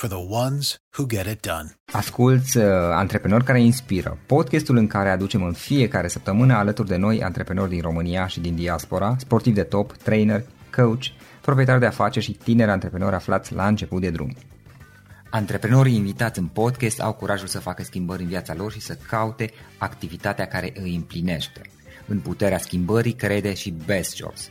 [0.00, 1.74] for the ones who get it done.
[1.92, 7.22] Asculți uh, Antreprenori care inspiră, podcastul în care aducem în fiecare săptămână alături de noi
[7.22, 10.44] antreprenori din România și din diaspora, sportivi de top, trainer,
[10.76, 11.04] coach,
[11.40, 14.36] proprietari de afaceri și tineri antreprenori aflați la început de drum.
[15.30, 19.50] Antreprenorii invitați în podcast au curajul să facă schimbări în viața lor și să caute
[19.78, 21.60] activitatea care îi împlinește.
[22.06, 24.50] În puterea schimbării crede și Best Jobs,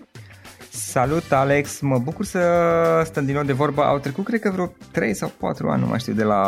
[0.73, 2.41] Salut Alex, mă bucur să
[3.05, 3.81] stăm din nou de vorbă.
[3.81, 6.43] Au trecut cred că vreo 3 sau 4 ani, nu mai știu, de la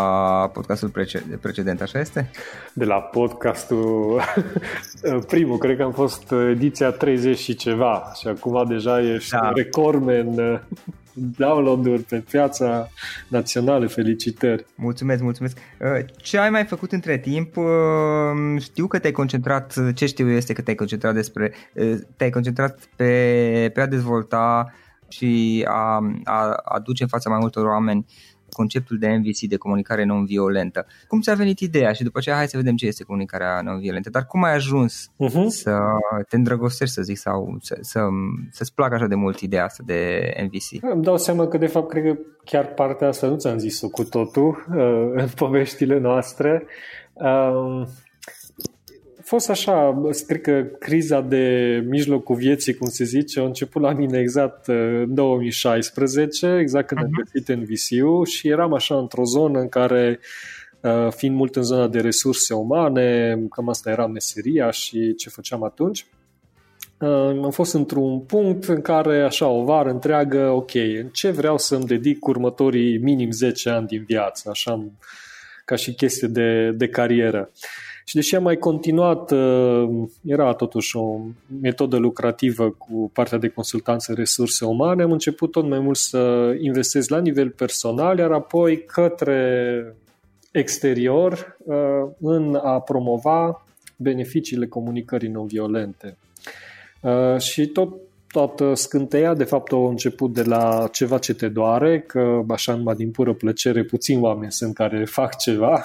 [0.53, 0.91] podcastul
[1.41, 2.29] precedent, așa este?
[2.73, 4.21] De la podcastul
[5.27, 9.51] primul, cred că am fost ediția 30 și ceva și acum deja ești da.
[9.55, 10.61] recordman
[11.14, 12.89] download-uri pe piața
[13.28, 13.88] națională.
[13.88, 14.66] Felicitări!
[14.75, 15.58] Mulțumesc, mulțumesc!
[15.80, 17.58] Uh, ce ai mai făcut între timp?
[17.58, 17.64] Uh,
[18.59, 23.72] știu că te-ai concentrat, ce știu este că te-ai concentrat despre, uh, te-ai concentrat pe,
[23.73, 24.73] pe a dezvolta
[25.08, 28.06] și a, a aduce în fața mai multor oameni
[28.53, 30.86] conceptul de MVC, de comunicare non-violentă.
[31.08, 34.25] Cum ți-a venit ideea și după aceea hai să vedem ce este comunicarea non-violentă, dar
[34.25, 35.47] cum ai ajuns uh-huh.
[35.47, 35.80] să
[36.30, 38.00] te îndrăgostești, să zic, sau să, să,
[38.52, 40.92] să-ți placă așa de mult ideea asta de MVC?
[40.94, 44.03] Îmi dau seama că de fapt cred că chiar partea asta nu ți-am zis-o cu
[44.03, 46.66] totul uh, în poveștile noastre.
[47.13, 47.88] Uh,
[49.23, 54.19] fost așa, cred că criza de mijlocul vieții, cum se zice, a început la mine
[54.19, 57.03] exact uh, în 2016, exact când uh-huh.
[57.03, 57.23] am mhm.
[57.23, 60.19] găsit în visiu și eram așa într-o zonă în care
[60.81, 65.63] uh, fiind mult în zona de resurse umane, cam asta era meseria și ce făceam
[65.63, 66.06] atunci,
[67.00, 67.09] uh,
[67.44, 71.85] am fost într-un punct în care, așa, o vară întreagă, ok, în ce vreau să-mi
[71.85, 74.85] dedic următorii minim 10 ani din viață, așa,
[75.66, 77.51] ca și chestie de, de carieră.
[78.03, 79.90] Și deși am mai continuat, uh,
[80.25, 81.19] era totuși o
[81.62, 87.08] metodă lucrativă cu partea de consultanță resurse umane, am început tot mai mult să investez
[87.08, 89.96] la nivel personal, iar apoi către
[90.52, 91.75] exterior uh,
[92.19, 93.66] în a promova
[93.97, 96.18] beneficiile comunicării non-violente.
[97.02, 97.94] Uh, și tot
[98.33, 102.95] toată scânteia, de fapt, a început de la ceva ce te doare, că așa numai
[102.95, 105.81] din pură plăcere puțin oameni sunt care fac ceva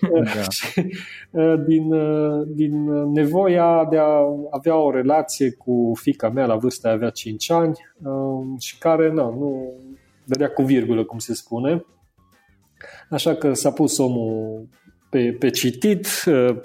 [0.00, 0.82] da.
[1.30, 6.88] Uh, din, uh, din nevoia de a avea o relație cu fica mea la vârsta
[6.90, 7.72] avea 5 ani
[8.02, 9.72] uh, și care na, nu
[10.24, 11.84] vedea cu virgulă, cum se spune.
[13.10, 14.68] Așa că s-a pus omul
[15.10, 16.06] pe, pe citit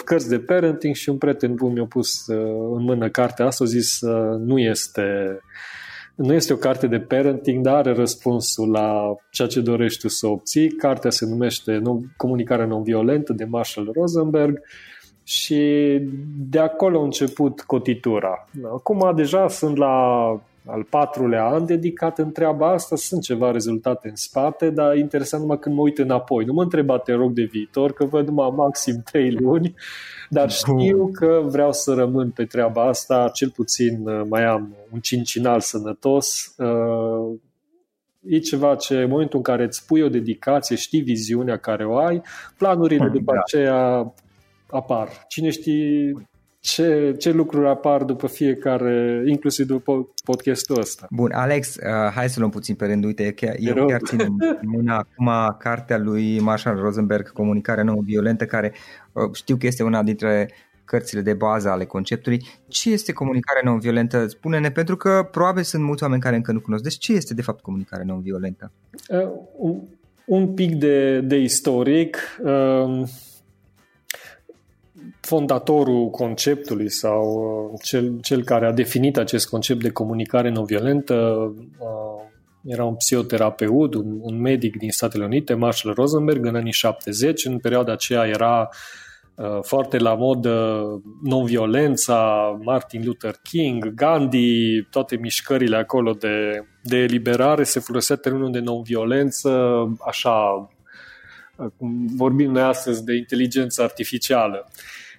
[0.06, 2.28] cărți de parenting și un prieten bun mi-a pus
[2.74, 4.00] în mână cartea asta, a zis
[4.38, 5.40] nu este
[6.16, 10.28] nu este o carte de parenting, dar are răspunsul la ceea ce dorești tu să
[10.28, 10.70] obții.
[10.70, 11.81] Cartea se numește
[12.18, 14.60] Comunicarea non-violentă de Marshall Rosenberg
[15.24, 16.00] și
[16.50, 18.50] de acolo a început cotitura.
[18.64, 19.96] Acum deja sunt la
[20.66, 25.59] al patrulea an dedicat în treaba asta, sunt ceva rezultate în spate, dar interesant numai
[25.59, 26.46] când mă uit înapoi.
[26.46, 29.74] Nu mă întreba, te rog, de viitor, că văd numai maxim trei luni,
[30.29, 35.00] dar știu că vreau să rămân pe treaba asta, cel puțin uh, mai am un
[35.00, 36.56] cincinal sănătos.
[36.57, 37.39] Uh,
[38.27, 41.98] e ceva ce în momentul în care îți pui o dedicație, știi viziunea care o
[41.98, 42.21] ai,
[42.57, 43.39] planurile după da.
[43.39, 44.13] aceea
[44.69, 45.09] apar.
[45.27, 46.13] Cine știe
[46.63, 51.07] ce, ce lucruri apar după fiecare, inclusiv după podcastul ăsta.
[51.10, 53.04] Bun, Alex, uh, hai să luăm puțin pe rând.
[53.04, 58.74] Uite, chiar, eu chiar țin în mână acum cartea lui Marshall Rosenberg, Comunicarea non-violentă, care
[59.12, 60.50] uh, știu că este una dintre
[60.86, 62.42] cărțile de bază ale conceptului.
[62.68, 64.27] Ce este comunicarea non-violentă?
[64.27, 66.83] Spune-ne, pentru că probabil sunt mulți oameni care încă nu cunosc.
[66.83, 68.71] Deci ce este de fapt comunicarea non-violentă?
[69.09, 69.81] Uh, un,
[70.25, 72.18] un pic de, de istoric.
[72.44, 73.04] Uh,
[75.25, 77.24] fondatorul conceptului sau
[77.74, 81.14] uh, cel, cel care a definit acest concept de comunicare non-violentă
[81.78, 82.22] uh,
[82.64, 87.46] era un psihoterapeut, un, un medic din Statele Unite, Marshall Rosenberg, în anii 70.
[87.46, 88.70] În perioada aceea era
[89.36, 90.86] uh, foarte la modă
[91.24, 92.19] non-violența,
[92.64, 99.52] Martin Luther King, Gandhi, toate mișcările acolo de, de eliberare, se folosea termenul de non-violență,
[100.08, 100.69] așa,
[101.78, 104.68] cum vorbim noi astăzi de inteligență artificială.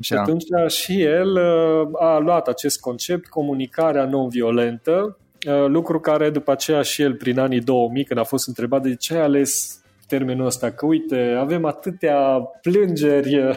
[0.01, 0.21] Și da.
[0.21, 6.83] atunci și el uh, a luat acest concept, comunicarea non-violentă, uh, lucru care după aceea
[6.83, 9.84] și el prin anii 2000, când a fost întrebat de ce ai ales
[10.17, 13.57] termenul ăsta, că uite, avem atâtea plângeri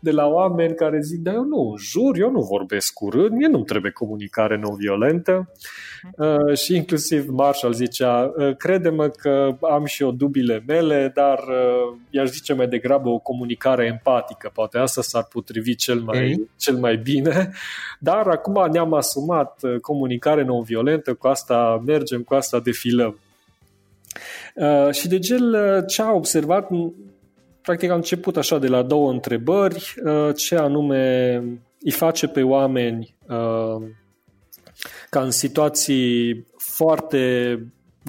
[0.00, 3.62] de la oameni care zic, dar eu nu jur, eu nu vorbesc urât, mie nu
[3.62, 5.52] trebuie comunicare non-violentă
[6.16, 11.96] uh, și inclusiv Marshall zicea, uh, crede-mă că am și eu dubile mele, dar uh,
[12.10, 16.48] i-aș zice mai degrabă o comunicare empatică, poate asta s-ar potrivi cel mai, okay.
[16.56, 17.52] cel mai bine,
[17.98, 23.18] dar acum ne-am asumat uh, comunicare non-violentă, cu asta mergem, cu asta defilăm.
[24.54, 26.68] Uh, și de gel uh, ce a observat,
[27.62, 31.34] practic a început așa de la două întrebări, uh, ce anume
[31.80, 33.82] îi face pe oameni uh,
[35.10, 37.58] ca în situații foarte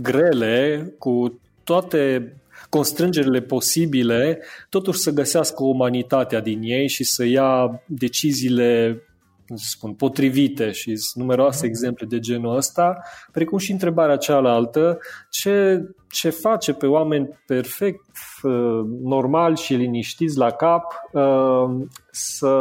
[0.02, 2.34] grele, cu toate
[2.70, 9.02] constrângerile posibile, totuși să găsească umanitatea din ei și să ia deciziile
[9.48, 11.68] cum să spun, potrivite și sunt numeroase mhm.
[11.68, 12.98] exemple de genul ăsta,
[13.32, 15.00] precum și întrebarea cealaltă,
[15.30, 18.06] ce, ce face pe oameni perfect
[18.44, 22.56] uh, normal și liniștiți la cap uh, să,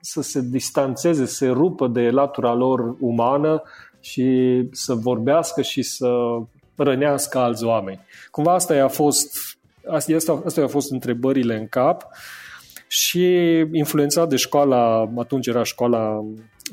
[0.00, 3.62] să se distanțeze, să se rupă de latura lor umană
[4.00, 6.08] și să vorbească și să
[6.76, 8.00] rănească alți oameni.
[8.30, 9.38] Cumva asta a fost,
[9.88, 12.06] astea, astea au fost întrebările în cap
[12.92, 13.26] și
[13.72, 16.24] influențat de școala, atunci era școala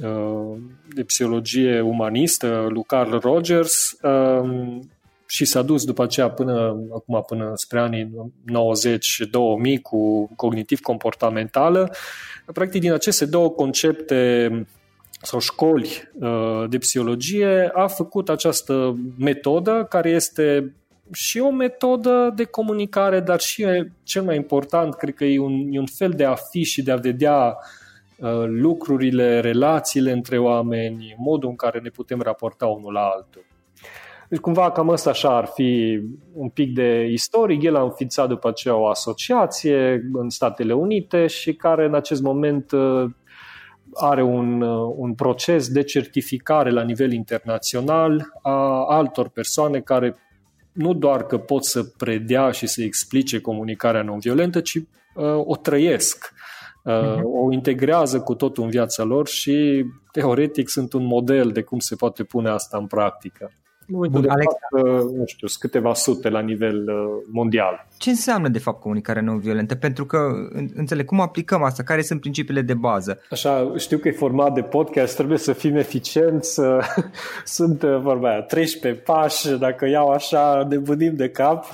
[0.03, 0.57] uh,
[0.93, 4.77] de psihologie umanistă, lui Carl Rogers, uh,
[5.25, 8.31] și s-a dus după aceea până acum până spre anii
[9.77, 11.95] 90-2000 cu cognitiv-comportamentală.
[12.53, 14.51] Practic din aceste două concepte
[15.21, 20.73] sau școli uh, de psihologie a făcut această metodă care este
[21.11, 23.65] și o metodă de comunicare, dar și
[24.03, 26.91] cel mai important, cred că e un, e un fel de a fi și de
[26.91, 27.57] a vedea
[28.17, 33.45] uh, lucrurile, relațiile între oameni, modul în care ne putem raporta unul la altul.
[34.29, 36.01] Deci cumva cam asta așa ar fi
[36.33, 37.63] un pic de istoric.
[37.63, 42.71] El a înființat după aceea o asociație în Statele Unite și care în acest moment
[42.71, 43.05] uh,
[43.93, 50.15] are un, uh, un proces de certificare la nivel internațional a altor persoane care
[50.79, 54.83] nu doar că pot să predea și să explice comunicarea non-violentă, ci uh,
[55.45, 56.31] o trăiesc,
[56.83, 57.21] uh, uh-huh.
[57.23, 61.95] o integrează cu totul în viața lor și teoretic sunt un model de cum se
[61.95, 63.51] poate pune asta în practică.
[63.91, 67.87] Bun, de Alex, fapt, uh, nu știu, sunt câteva sute la nivel uh, mondial.
[67.97, 69.75] Ce înseamnă de fapt comunicare non-violentă?
[69.75, 70.17] Pentru că
[70.73, 73.21] înțeleg cum aplicăm asta, care sunt principiile de bază?
[73.29, 76.59] Așa, știu că e format de podcast, trebuie să fim eficienți,
[77.45, 81.65] sunt uh, vorba aia, 13 pași, dacă iau așa, de budim de cap,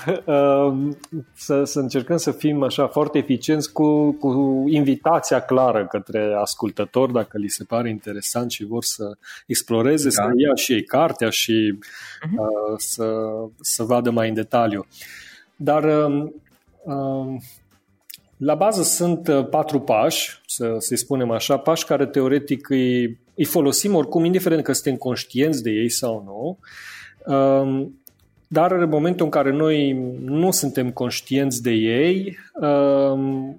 [1.34, 7.38] să, să încercăm să fim așa foarte eficienți cu, cu invitația clară către ascultători, dacă
[7.38, 10.10] li se pare interesant și vor să exploreze, da.
[10.10, 11.80] să ia și ei cartea și
[12.26, 12.76] uh-huh.
[12.78, 13.06] să,
[13.62, 14.86] să vadă mai în detaliu.
[15.56, 17.36] Dar uh,
[18.38, 23.46] la bază sunt uh, patru pași, să, să-i spunem așa, pași care teoretic îi, îi
[23.46, 26.58] folosim oricum, indiferent că suntem conștienți de ei sau nu,
[27.36, 27.88] uh,
[28.48, 29.92] dar în momentul în care noi
[30.26, 33.50] nu suntem conștienți de ei, uh,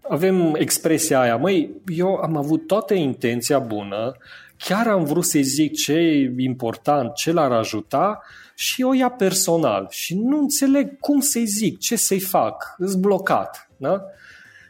[0.00, 4.16] avem expresia aia, măi, eu am avut toată intenția bună,
[4.58, 8.22] chiar am vrut să-i zic ce e important, ce l-ar ajuta
[8.54, 13.70] și o ia personal și nu înțeleg cum să-i zic, ce să-i fac, îs blocat.
[13.76, 14.02] Da?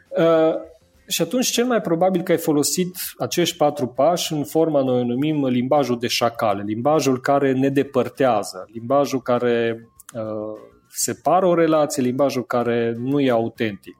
[0.09, 0.55] Uh,
[1.07, 5.03] și atunci cel mai probabil că ai folosit acești patru pași în forma noi o
[5.03, 12.45] numim limbajul de șacale, limbajul care ne depărtează, limbajul care uh, separă o relație, limbajul
[12.45, 13.97] care nu e autentic.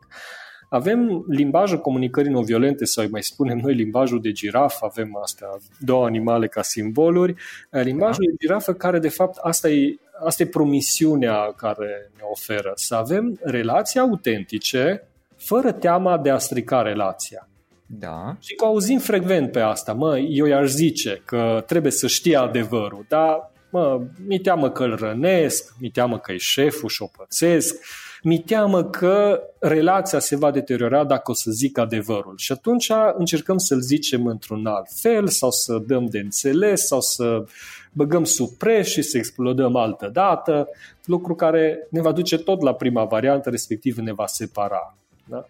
[0.70, 5.48] Avem limbajul comunicării non-violente sau mai spunem noi limbajul de girafă, avem astea
[5.80, 7.36] două animale ca simboluri,
[7.72, 8.32] eh, limbajul da.
[8.32, 13.40] de girafă care de fapt asta e, asta e promisiunea care ne oferă, să avem
[13.42, 15.04] relații autentice
[15.38, 17.50] fără teama de a strica relația.
[17.86, 18.36] Da.
[18.40, 23.06] Și că auzim frecvent pe asta, mă, eu i-aș zice că trebuie să știe adevărul,
[23.08, 27.76] dar mă, mi teamă că îl rănesc, mi teamă că e șeful și o pățesc,
[28.24, 32.34] mi teamă că relația se va deteriora dacă o să zic adevărul.
[32.38, 37.44] Și atunci încercăm să-l zicem într-un alt fel sau să dăm de înțeles sau să
[37.92, 40.68] băgăm sub preș și să explodăm altă dată,
[41.06, 44.96] lucru care ne va duce tot la prima variantă, respectiv ne va separa.
[45.26, 45.46] Da?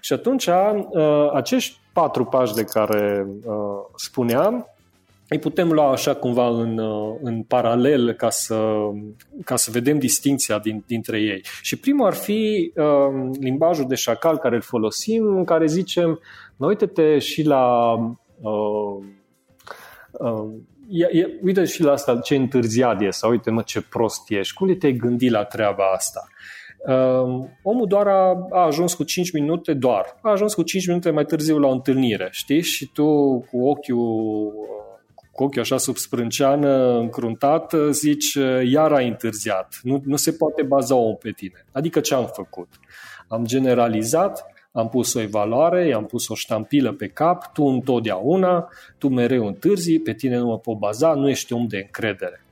[0.00, 3.54] Și atunci uh, acești patru pași de care uh,
[3.96, 4.75] spuneam,
[5.28, 8.74] îi putem lua așa cumva în, uh, în paralel ca să,
[9.44, 11.44] ca să vedem distinția din, dintre ei.
[11.62, 16.20] Și primul ar fi uh, limbajul de șacal care îl folosim, în care zicem,
[16.56, 17.94] noi uite-te și la
[18.40, 19.04] uh,
[20.12, 20.52] uh,
[20.88, 24.54] e, e, uite și la asta ce întârziat e sau uite mă ce prost ești,
[24.54, 26.28] cum te-ai gândit la treaba asta?
[26.86, 31.10] Uh, omul doar a, a ajuns cu 5 minute, doar, a ajuns cu 5 minute
[31.10, 32.62] mai târziu la o întâlnire, știi?
[32.62, 33.04] Și tu
[33.50, 34.52] cu ochiul
[35.36, 39.78] cu ochiul așa sub sprânceană, încruntat, zici, iar ai întârziat.
[39.82, 41.64] Nu, nu se poate baza om pe tine.
[41.72, 42.68] Adică ce am făcut?
[43.28, 49.08] Am generalizat, am pus o evaluare, i-am pus o ștampilă pe cap, tu întotdeauna, tu
[49.08, 52.45] mereu întârzi, pe tine nu mă pot baza, nu ești om de încredere.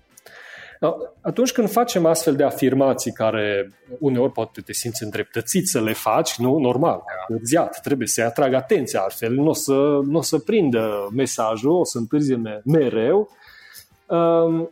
[1.20, 6.36] Atunci când facem astfel de afirmații care uneori poate te simți îndreptățit să le faci,
[6.36, 11.70] nu, normal, întârziat, trebuie să-i atrag atenția, altfel nu o să, n-o să prindă mesajul,
[11.70, 13.30] o să întârzie mereu.
[14.06, 14.70] Um,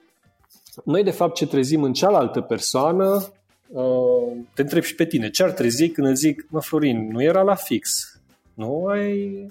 [0.85, 3.33] noi, de fapt, ce trezim în cealaltă persoană,
[3.69, 7.23] uh, te întreb și pe tine, ce ar trezi când îți zic, mă, Florin, nu
[7.23, 8.13] era la fix,
[8.55, 9.47] nu ai...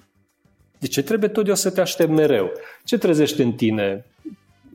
[0.80, 2.52] De ce trebuie tot eu să te aștept mereu?
[2.84, 4.06] Ce trezește în tine?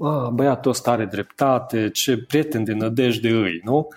[0.01, 3.89] Ah, băiatul ăsta are dreptate, ce prieten de nădejde îi, nu?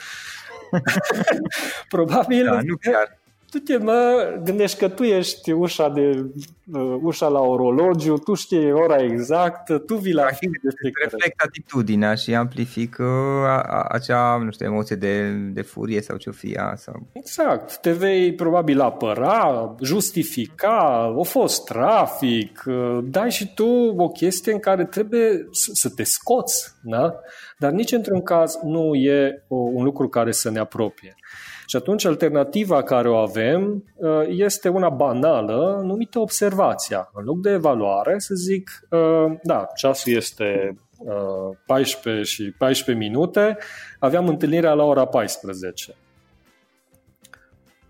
[1.90, 3.19] Probabil da, nu chiar
[3.50, 6.26] tu te mă gândești că tu ești ușa, de,
[6.74, 11.10] uh, ușa la orologiu, tu știi ora exactă, tu vii la fix de fiecare.
[11.12, 13.06] Reflect atitudinea și amplifică
[13.90, 16.74] acea, nu știu, emoție de, de furie sau ce-o fi ea.
[16.78, 17.08] Sau...
[17.12, 17.78] Exact.
[17.78, 24.60] Te vei probabil apăra, justifica, o fost trafic, uh, dai și tu o chestie în
[24.60, 27.20] care trebuie să te scoți, da?
[27.58, 31.16] Dar nici într-un caz nu e un lucru care să ne apropie.
[31.70, 37.10] Și atunci alternativa care o avem uh, este una banală numită observația.
[37.14, 40.78] În loc de evaluare să zic, uh, da, ceasul este
[41.66, 43.58] 14 uh, și 14 minute,
[44.00, 45.96] aveam întâlnirea la ora 14.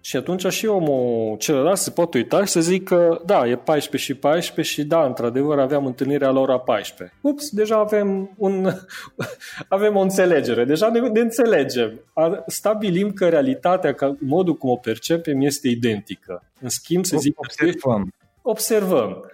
[0.01, 4.19] Și atunci și omul celălalt se poate uita și să zică, da, e 14 și
[4.19, 7.17] 14 și da, într-adevăr aveam întâlnirea la ora 14.
[7.21, 8.71] Ups, deja avem, un,
[9.67, 11.99] avem o înțelegere, deja ne, ne înțelegem.
[12.47, 16.43] Stabilim că realitatea, că modul cum o percepem este identică.
[16.61, 18.13] În schimb, să zic, observăm.
[18.41, 19.25] Observăm.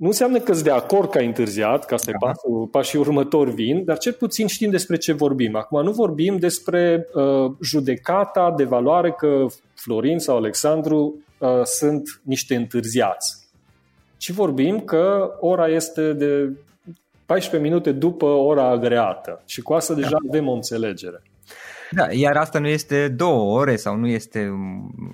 [0.00, 3.50] Nu înseamnă că sunt de acord că ai întârziat, că asta e pasul, pașii următori
[3.50, 5.56] vin, dar cel puțin știm despre ce vorbim.
[5.56, 12.54] Acum nu vorbim despre uh, judecata de valoare că Florin sau Alexandru uh, sunt niște
[12.54, 13.48] întârziați.
[14.16, 16.52] Ci vorbim că ora este de
[17.26, 20.28] 14 minute după ora agreată și cu asta deja da.
[20.28, 21.22] avem o înțelegere.
[21.90, 24.50] Da, iar asta nu este două ore sau nu este...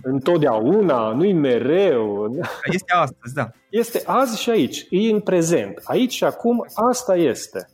[0.02, 2.30] Întotdeauna, nu-i mereu.
[2.73, 3.50] Este astăzi, da.
[3.71, 5.80] Este azi și aici, e în prezent.
[5.85, 7.66] Aici și acum, asta este.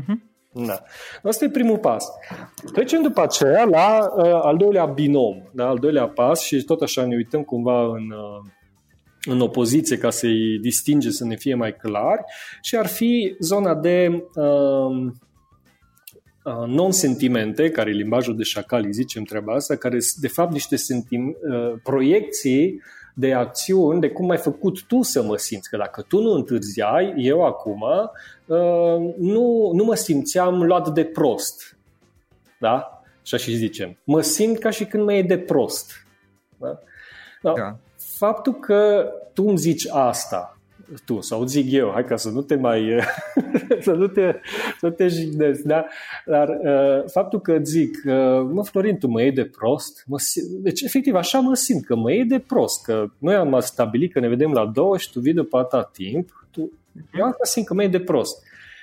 [0.00, 0.26] Uh-huh.
[0.66, 0.82] Da.
[1.22, 2.06] Asta e primul pas.
[2.72, 5.66] Trecem după aceea la uh, al doilea binom, da?
[5.66, 8.50] al doilea pas și tot așa ne uităm cumva în, uh,
[9.24, 12.22] în opoziție ca să-i distinge, să ne fie mai clari
[12.62, 14.48] și ar fi zona de uh,
[14.88, 15.12] Uh,
[16.66, 20.76] non-sentimente, care e limbajul de șacal, îi zicem treaba asta, care sunt de fapt niște
[20.76, 22.82] sentim, uh, proiecții
[23.14, 25.68] de acțiuni, de cum ai făcut tu să mă simți.
[25.68, 28.56] Că dacă tu nu întârziai, eu acum uh,
[29.18, 31.76] nu, nu mă simțeam luat de prost.
[32.58, 33.02] Da?
[33.22, 33.98] Și așa și zicem.
[34.04, 36.06] Mă simt ca și când mă e de prost.
[36.56, 36.78] Da?
[37.42, 37.52] Da.
[37.52, 37.76] da.
[37.96, 40.57] Faptul că tu îmi zici asta,
[41.04, 43.00] tu sau zic eu, hai ca să nu te mai
[43.80, 44.34] să nu te,
[44.80, 45.86] să te jignezi, da?
[46.26, 50.16] Dar uh, faptul că zic, uh, mă Florin, tu mă iei de prost, mă
[50.50, 54.20] deci efectiv așa mă simt, că mă iei de prost, că noi am stabilit că
[54.20, 56.72] ne vedem la două și tu vii după atâta timp, tu,
[57.18, 58.42] eu asta simt că mă iei de prost.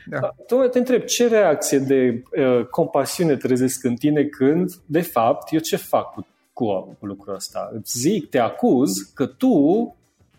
[0.09, 0.35] Da.
[0.47, 5.59] Tu te întreb, ce reacție de uh, compasiune trezesc în tine când, de fapt, eu
[5.59, 7.69] ce fac cu, cu, cu lucrul ăsta?
[7.73, 9.95] Îți zic, te acuz că tu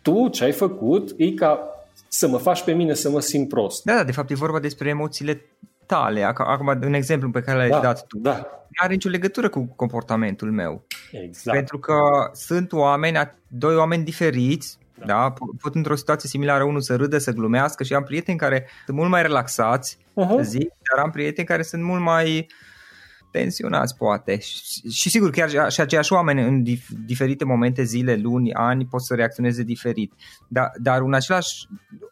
[0.07, 1.59] tu ce ai făcut e ca
[2.07, 3.83] să mă faci pe mine să mă simt prost.
[3.83, 5.41] Da, da, de fapt e vorba despre emoțiile
[5.85, 6.23] tale.
[6.23, 8.17] Acum, un exemplu pe care l-ai da, dat tu.
[8.17, 8.35] Da.
[8.67, 10.83] Nu are nicio legătură cu comportamentul meu.
[11.11, 11.57] Exact.
[11.57, 11.95] Pentru că
[12.33, 15.05] sunt oameni, doi oameni diferiți, da.
[15.05, 15.33] da?
[15.61, 19.09] Pot într-o situație similară unul să râdă, să glumească și am prieteni care sunt mult
[19.09, 20.35] mai relaxați, uh-huh.
[20.35, 22.47] să zic, dar am prieteni care sunt mult mai
[23.31, 28.53] tensionați poate și, și sigur chiar și aceiași oameni în dif, diferite momente, zile, luni,
[28.53, 30.13] ani pot să reacționeze diferit,
[30.47, 31.67] dar, dar un același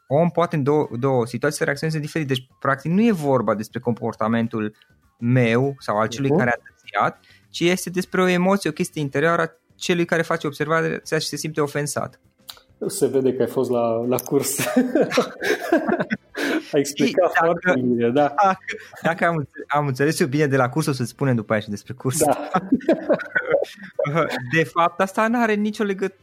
[0.07, 3.79] om poate în două, două situații să reacționeze diferit, deci practic nu e vorba despre
[3.79, 4.75] comportamentul
[5.19, 6.37] meu sau al celui uh-huh.
[6.37, 7.19] care a târziat,
[7.49, 11.35] ci este despre o emoție, o chestie interioară a celui care face observarea și se
[11.35, 12.19] simte ofensat.
[12.87, 14.59] Se vede că ai fost la, la curs.
[16.73, 18.33] ai explicat dacă, foarte bine, da.
[18.43, 18.57] Dacă,
[19.01, 21.69] dacă am, am înțeles eu bine de la curs, o să spunem după aia și
[21.69, 22.17] despre curs.
[22.25, 22.49] Da.
[24.55, 26.19] de fapt, asta nu are nicio legătură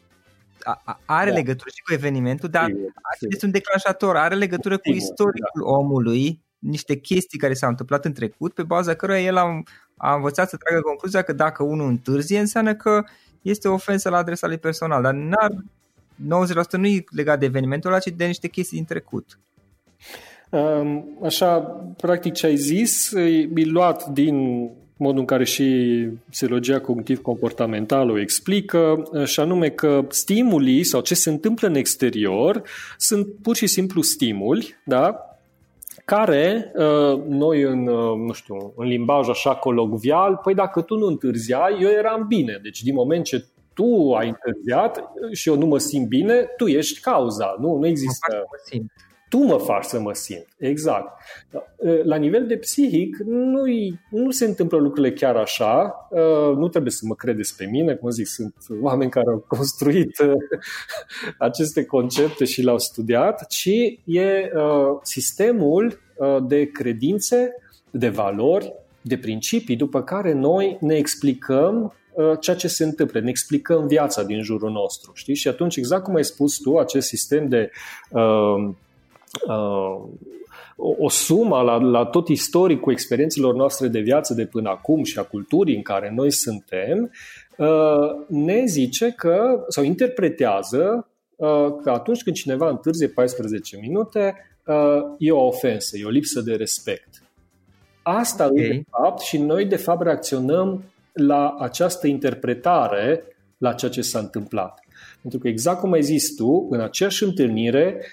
[1.04, 1.36] are da.
[1.36, 3.32] legătură și cu evenimentul, dar sigur, sigur.
[3.32, 5.70] este un declanșator, are legătură sigur, cu istoricul da.
[5.70, 9.62] omului, niște chestii care s-au întâmplat în trecut, pe baza căruia el a,
[9.96, 13.04] a învățat să tragă concluzia că dacă unul întârzie, înseamnă că
[13.42, 15.50] este o ofensă la adresa lui personal, dar n-ar,
[16.16, 19.38] 90% nu e legat de evenimentul ăla, ci de niște chestii din trecut.
[21.24, 21.58] Așa,
[21.96, 25.64] practic ce ai zis, e luat din modul în care și
[26.30, 32.62] psihologia cognitiv-comportamentală o explică, și anume că stimulii sau ce se întâmplă în exterior
[32.96, 35.26] sunt pur și simplu stimuli, da?
[36.04, 41.06] care uh, noi în, uh, nu știu, în limbaj așa colocvial, păi dacă tu nu
[41.06, 42.58] întârziai, eu eram bine.
[42.62, 47.00] Deci din moment ce tu ai întârziat și eu nu mă simt bine, tu ești
[47.00, 47.56] cauza.
[47.60, 48.44] Nu, nu există
[49.32, 50.46] tu mă faci să mă simt.
[50.56, 51.12] Exact.
[52.04, 53.62] La nivel de psihic, nu,
[54.10, 56.08] nu se întâmplă lucrurile chiar așa.
[56.56, 60.16] Nu trebuie să mă credeți pe mine, cum zic, sunt oameni care au construit
[61.38, 63.70] aceste concepte și le-au studiat, ci
[64.04, 64.50] e
[65.02, 66.00] sistemul
[66.46, 67.54] de credințe,
[67.90, 71.94] de valori, de principii după care noi ne explicăm
[72.40, 75.12] ceea ce se întâmplă, ne explicăm viața din jurul nostru.
[75.14, 75.34] Știi?
[75.34, 77.70] Și atunci, exact cum ai spus tu, acest sistem de
[78.10, 78.68] uh,
[79.46, 80.02] uh,
[80.76, 85.22] o sumă la, la tot istoricul experiențelor noastre de viață de până acum și a
[85.22, 87.10] culturii în care noi suntem,
[87.56, 94.34] uh, ne zice că, sau interpretează uh, că atunci când cineva întârzie 14 minute,
[94.66, 97.22] uh, e o ofensă, e o lipsă de respect.
[98.02, 98.66] Asta okay.
[98.66, 103.24] de fapt și noi de fapt reacționăm la această interpretare
[103.58, 104.80] la ceea ce s-a întâmplat.
[105.20, 108.06] Pentru că exact cum ai zis tu, în aceeași întâlnire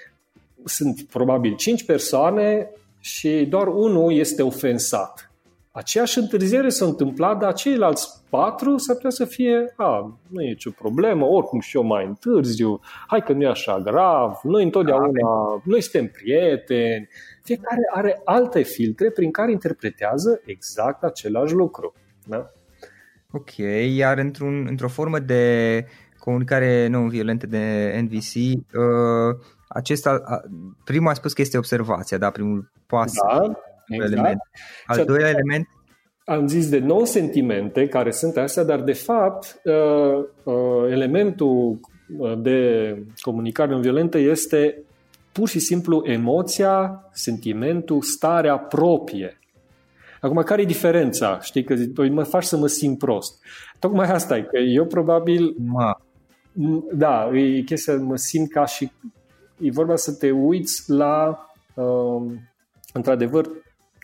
[0.64, 5.30] sunt probabil 5 persoane și doar unul este ofensat.
[5.72, 10.70] Aceeași întârziere s-a întâmplat, dar ceilalți patru s-ar putea să fie, a, nu e nicio
[10.70, 15.80] problemă, oricum și eu mai întârziu, hai că nu e așa grav, noi întotdeauna, noi
[15.80, 17.08] suntem prieteni.
[17.42, 21.94] Fiecare are alte filtre prin care interpretează exact același lucru.
[22.26, 22.50] Da?
[23.32, 23.56] Ok,
[23.96, 25.84] iar într-un, într-o formă de
[26.18, 29.36] comunicare non-violentă de NVC, uh,
[29.68, 30.22] acesta,
[30.84, 33.42] primul a spus că este observația, da, primul pas, da,
[33.88, 34.12] exact.
[34.12, 34.38] element.
[34.86, 35.68] Al doilea element
[36.30, 41.80] am zis de nou sentimente care sunt astea, dar de fapt uh, uh, elementul
[42.18, 44.82] uh, de comunicare non-violentă este
[45.32, 49.38] pur și simplu emoția, sentimentul, starea proprie.
[50.20, 51.40] Acum, care e diferența?
[51.40, 53.42] Știi că zic, mă faci să mă simt prost.
[53.78, 55.54] Tocmai asta e, că eu probabil...
[55.64, 56.00] Ma.
[56.92, 58.90] Da, e chestia, mă simt ca și
[59.60, 62.32] e vorba să te uiți la, uh,
[62.92, 63.46] într-adevăr,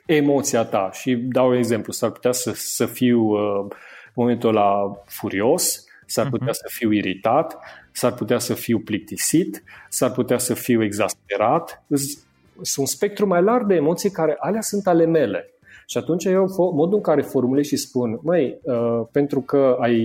[0.07, 0.91] emoția ta.
[0.93, 3.61] Și dau un exemplu, s-ar putea să, să fiu uh,
[4.05, 6.61] în momentul ăla furios, s-ar putea uh-huh.
[6.63, 7.59] să fiu iritat,
[7.93, 11.85] s-ar putea să fiu plictisit, s-ar putea să fiu exasperat.
[11.89, 15.51] Sunt un spectru mai larg de emoții care alea sunt ale mele.
[15.89, 19.97] Și atunci eu, modul în care formulez și spun, măi, uh, pentru că ai,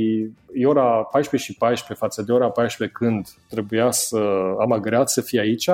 [0.53, 4.17] e ora 14 și 14 față de ora 14 când trebuia să
[4.59, 5.69] am agreat să fie aici,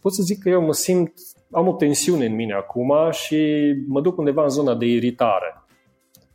[0.00, 1.12] pot să zic că eu mă simt,
[1.50, 5.62] am o tensiune în mine acum și mă duc undeva în zona de iritare.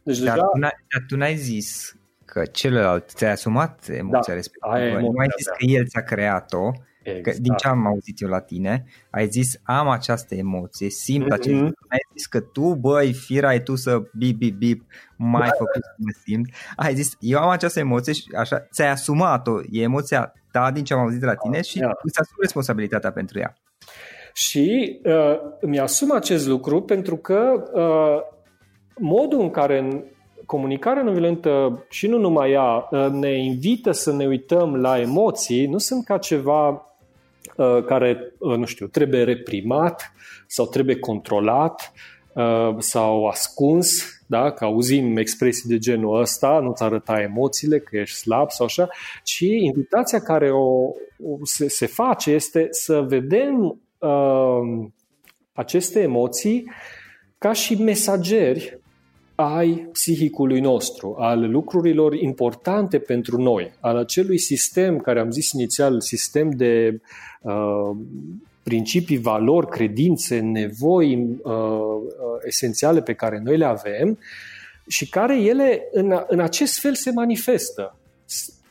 [0.03, 0.45] Deci dar, deja...
[0.45, 5.27] tu n-ai, dar tu n-ai zis că celălalt ți-ai asumat emoția da, respectivă, nu ai
[5.37, 5.51] zis da.
[5.51, 6.71] că el ți-a creat-o,
[7.05, 7.23] Exact.
[7.23, 11.33] Că, din ce am auzit eu la tine, ai zis am această emoție, simt mm-hmm.
[11.33, 14.83] acest ai zis că tu, băi, fira ai tu să bip, bip, bip,
[15.15, 16.49] mai făcut să mă simt.
[16.75, 20.93] Ai zis, eu am această emoție și așa, ți-ai asumat-o, e emoția ta din ce
[20.93, 21.91] am auzit de la tine și yeah.
[22.03, 23.55] îți asumi responsabilitatea pentru ea.
[24.33, 28.21] Și uh, mi-asum acest lucru pentru că uh,
[28.97, 30.03] modul în care
[30.45, 35.65] comunicarea non violentă și nu numai ea uh, ne invită să ne uităm la emoții,
[35.65, 36.94] nu sunt ca ceva Uh,
[37.85, 40.13] care, uh, nu știu, trebuie reprimat
[40.47, 41.93] sau trebuie controlat
[42.33, 44.51] uh, sau ascuns, da?
[44.51, 48.89] că auzim expresii de genul ăsta, nu-ți arăta emoțiile, că ești slab sau așa,
[49.23, 50.83] ci invitația care o,
[51.23, 54.87] o se, se face este să vedem uh,
[55.53, 56.71] aceste emoții
[57.37, 58.79] ca și mesageri
[59.35, 66.01] ai psihicului nostru, al lucrurilor importante pentru noi, al acelui sistem care am zis inițial,
[66.01, 66.99] sistem de uh,
[68.63, 72.01] principii, valori, credințe, nevoi uh, uh,
[72.45, 74.19] esențiale pe care noi le avem
[74.87, 77.95] și care ele în, în acest fel se manifestă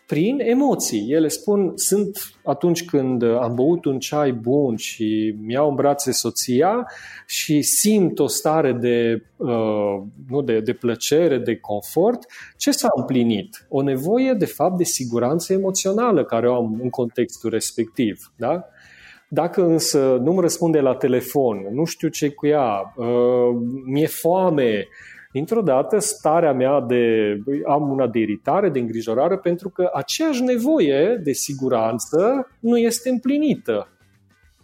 [0.06, 1.12] prin emoții.
[1.12, 6.86] Ele spun, sunt atunci când am băut un ceai bun și mi-au în brațe soția
[7.26, 13.66] și simt o stare de, uh, nu, de, de plăcere, de confort, ce s-a împlinit?
[13.68, 18.32] O nevoie, de fapt, de siguranță emoțională care o am în contextul respectiv.
[18.36, 18.64] Da?
[19.28, 23.06] Dacă însă nu-mi răspunde la telefon, nu știu ce cu ea, uh,
[23.84, 24.88] mi-e foame,
[25.34, 31.20] dintr-o dată starea mea de, am una de iritare, de îngrijorare, pentru că aceeași nevoie
[31.22, 33.88] de siguranță nu este împlinită.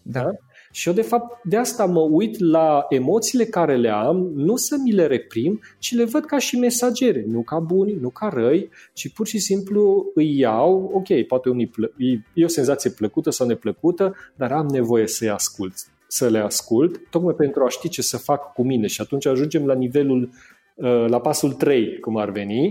[0.03, 0.23] Da.
[0.23, 0.31] da?
[0.73, 4.77] Și eu, de fapt, de asta mă uit la emoțiile care le am, nu să
[4.85, 8.69] mi le reprim, ci le văd ca și mesagere, nu ca buni, nu ca răi,
[8.93, 11.95] ci pur și simplu îi iau, ok, poate unii plă-
[12.35, 15.75] e o senzație plăcută sau neplăcută, dar am nevoie să-i ascult
[16.13, 18.87] să le ascult, tocmai pentru a ști ce să fac cu mine.
[18.87, 20.60] Și atunci ajungem la nivelul Uh,
[21.07, 22.66] la pasul 3, cum ar veni,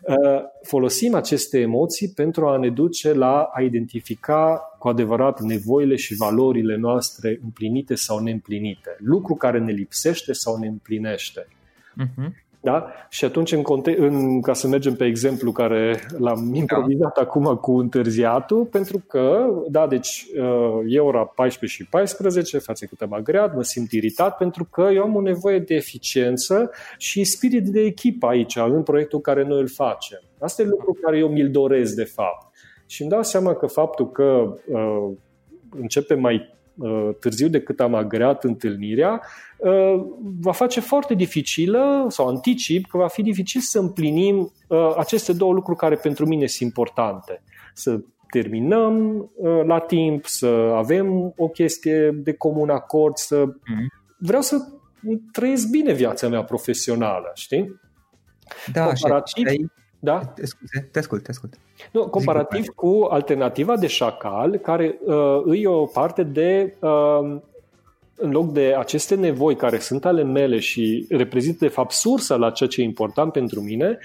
[0.00, 6.14] uh, folosim aceste emoții pentru a ne duce la a identifica cu adevărat nevoile și
[6.14, 11.46] valorile noastre împlinite sau neîmplinite, lucru care ne lipsește sau ne împlinește.
[12.02, 12.28] Uh-huh.
[12.66, 12.86] Da?
[13.08, 16.58] Și atunci, în conte- în, ca să mergem pe exemplu care l-am da.
[16.58, 17.20] improvizat da.
[17.20, 23.00] acum cu întârziatul, pentru că, da, deci uh, e ora 14 și 14, față cât
[23.00, 27.64] am agreat, mă simt iritat pentru că eu am o nevoie de eficiență și spirit
[27.66, 30.20] de echipă aici, în proiectul care noi îl facem.
[30.38, 32.46] Asta e lucru care eu mi-l doresc, de fapt.
[32.86, 35.10] Și îmi dau seama că faptul că uh,
[35.70, 39.28] începe mai Uh, târziu decât am agreat întâlnirea, uh,
[40.40, 45.52] va face foarte dificilă, sau anticip, că va fi dificil să împlinim uh, aceste două
[45.52, 47.42] lucruri care pentru mine sunt importante.
[47.74, 49.28] Să terminăm
[49.66, 53.92] la timp, să avem o chestie de comun acord, să mhm.
[54.18, 54.56] vreau să
[55.32, 57.80] trăiesc bine viața mea profesională, știi?
[58.72, 59.66] Da, Comparativ, și,
[59.98, 60.18] da?
[60.18, 61.58] Te, scuze, te ascult, te ascult.
[61.92, 67.40] Nu, comparativ Zic cu alternativa de șacal, care uh, e o parte de, uh,
[68.16, 72.50] în loc de aceste nevoi care sunt ale mele și reprezintă de fapt sursa la
[72.50, 73.98] ceea ce e important pentru mine,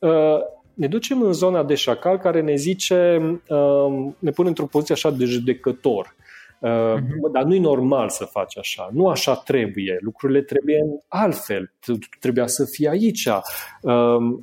[0.00, 0.38] uh,
[0.74, 5.10] ne ducem în zona de șacal care ne zice, uh, ne pune într-o poziție așa
[5.10, 6.16] de judecător.
[6.58, 7.32] Uh, uh-huh.
[7.32, 11.72] Dar nu-i normal să faci așa, nu așa trebuie, lucrurile trebuie altfel,
[12.20, 13.28] trebuia să fie aici.
[13.82, 14.38] Uh,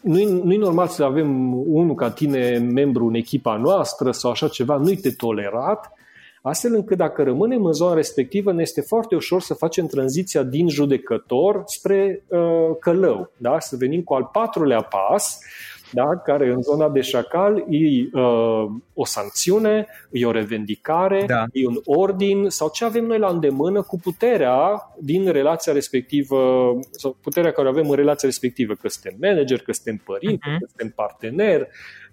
[0.00, 4.76] nu-i, nu-i normal să avem unul ca tine membru în echipa noastră sau așa ceva,
[4.76, 5.92] nu-i te tolerat,
[6.42, 10.68] astfel încât dacă rămânem în zona respectivă, ne este foarte ușor să facem tranziția din
[10.68, 13.58] judecător spre uh, călău, da?
[13.58, 15.38] să venim cu al patrulea pas,
[15.92, 16.16] da?
[16.16, 21.44] care în zona de șacal e uh, o sancțiune, e o revendicare, da.
[21.52, 27.16] e un ordin sau ce avem noi la îndemână cu puterea din relația respectivă sau
[27.22, 30.58] puterea care o avem în relația respectivă, că suntem manager, că suntem părinte, uh-huh.
[30.58, 31.66] că suntem partener, că suntem...
[31.66, 32.07] Uh,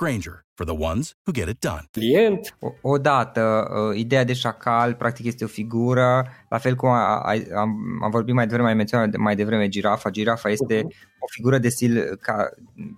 [0.00, 1.84] Granger, for the ones who get it done.
[1.90, 2.56] Client.
[2.58, 7.32] O, odată, uh, ideea de șacal, practic, este o figură, la fel cum a, a,
[7.56, 10.10] am, am vorbit mai devreme, mai menționat mai devreme girafa.
[10.10, 11.18] Girafa este uh-huh.
[11.18, 12.48] o figură de stil ca,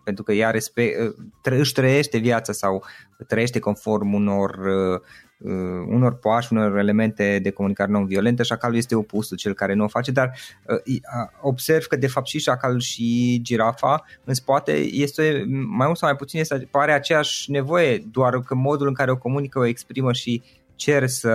[0.04, 2.84] pentru că ea respect, uh, tră, își trăiește viața sau
[3.28, 5.00] trăiește conform unor uh,
[5.44, 5.52] uh,
[5.88, 10.10] unor poași, unor elemente de comunicare non-violentă, șacalul este opusul, cel care nu o face,
[10.10, 10.32] dar
[10.66, 10.96] uh,
[11.40, 16.16] observ că de fapt și șacalul și girafa în spate este mai mult sau mai
[16.16, 20.42] puțin este, pare aceeași nevoie, doar că modul în care o comunică, o exprimă și
[20.74, 21.34] cer să,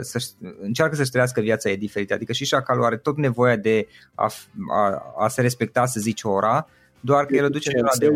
[0.00, 0.18] să
[0.60, 2.14] încearcă să-și trăiască viața e diferită.
[2.14, 4.30] Adică și șacalul are tot nevoia de a,
[4.70, 6.68] a, a se respecta, să zici, ora,
[7.00, 8.06] doar că el o duce în zona de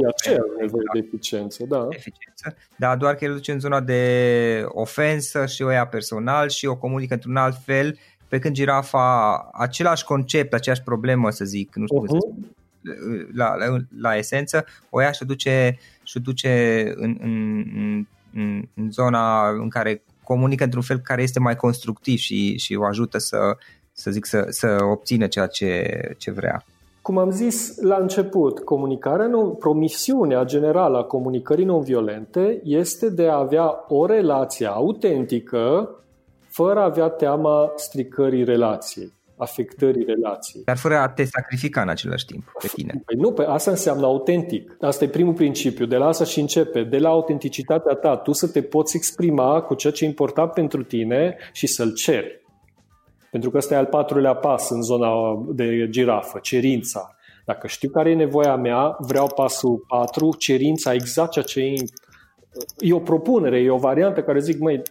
[0.61, 1.87] nevoie de eficiență, da.
[1.91, 6.49] Eficiență, da, doar că el o duce în zona de ofensă și o ia personal
[6.49, 11.75] și o comunică într-un alt fel, pe când girafa, același concept, aceeași problemă, să zic,
[11.75, 12.55] nu știu uh-huh.
[13.35, 17.65] la, la, la esență, o ia și o duce, și o duce în, în,
[18.35, 22.85] în, în zona în care comunică într-un fel care este mai constructiv și, și o
[22.85, 23.57] ajută să,
[23.93, 26.65] să zic, să, să obțină ceea ce, ce vrea.
[27.03, 33.39] Cum am zis la început, comunicarea non, promisiunea generală a comunicării non-violente este de a
[33.39, 35.95] avea o relație autentică,
[36.49, 40.63] fără a avea teama stricării relației afectării relației.
[40.65, 43.03] Dar fără a te sacrifica în același timp pe tine.
[43.05, 44.77] Păi nu, pe asta înseamnă autentic.
[44.81, 45.87] Asta e primul principiu.
[45.87, 46.83] De la asta și începe.
[46.83, 48.17] De la autenticitatea ta.
[48.17, 52.40] Tu să te poți exprima cu ceea ce e important pentru tine și să-l ceri.
[53.31, 55.09] Pentru că ăsta e al patrulea pas în zona
[55.49, 57.15] de girafă, cerința.
[57.45, 61.75] Dacă știu care e nevoia mea, vreau pasul 4, cerința exact ceea ce e,
[62.79, 64.83] e o propunere, e o variantă care zic, măi,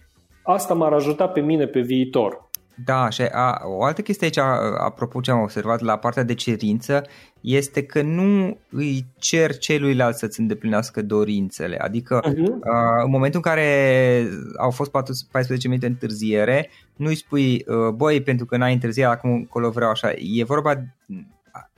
[0.43, 2.49] asta m-ar ajuta pe mine pe viitor.
[2.86, 4.47] Da, și a, o altă chestie aici,
[4.78, 7.04] apropo ce am observat la partea de cerință,
[7.41, 11.78] este că nu îi cer celuilalt să-ți îndeplinească dorințele.
[11.78, 12.60] Adică uh-huh.
[12.63, 14.91] a, în momentul în care au fost
[15.32, 20.12] 14 minute întârziere, nu îi spui, băi, pentru că n-ai întârziat, acum încolo vreau așa.
[20.17, 20.84] E vorba,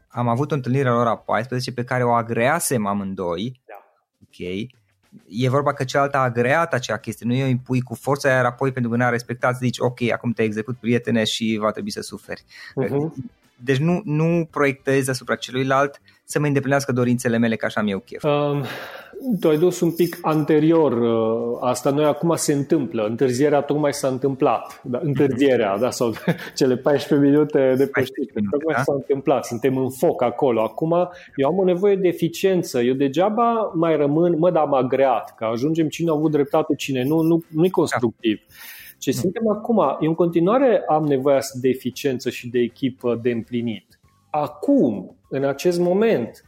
[0.08, 3.84] am avut o întâlnire la ora 14 pe care o agreasem amândoi, da.
[4.24, 4.70] ok,
[5.28, 8.72] e vorba că cealaltă a agreat acea chestie, nu o impui cu forța, iar apoi
[8.72, 12.44] pentru că n-a respectat zici ok, acum te execut prietene și va trebui să suferi.
[12.84, 13.30] Uh-huh.
[13.64, 18.00] Deci nu, nu proiectezi asupra celuilalt să mă îndeplinească dorințele mele ca așa am eu
[18.00, 18.24] chef.
[18.24, 18.64] Um,
[19.40, 21.90] tu ai dus un pic anterior uh, asta.
[21.90, 23.06] Noi acum se întâmplă.
[23.06, 24.82] Întârzierea tocmai s-a întâmplat.
[24.84, 26.14] Da, întârzierea, da, sau
[26.58, 28.04] cele 14 minute de pe
[28.52, 28.82] tocmai da?
[28.82, 29.46] s-a întâmplat.
[29.46, 30.62] Suntem în foc acolo.
[30.62, 32.82] Acum eu am o nevoie de eficiență.
[32.82, 37.04] Eu degeaba mai rămân, mă, dar am agreat, că ajungem cine a avut dreptate, cine
[37.04, 38.40] nu, nu, nu-i constructiv.
[38.48, 38.54] Da.
[39.02, 44.00] Ce suntem acum, eu în continuare am nevoie de eficiență și de echipă de împlinit.
[44.30, 46.46] Acum, în acest moment,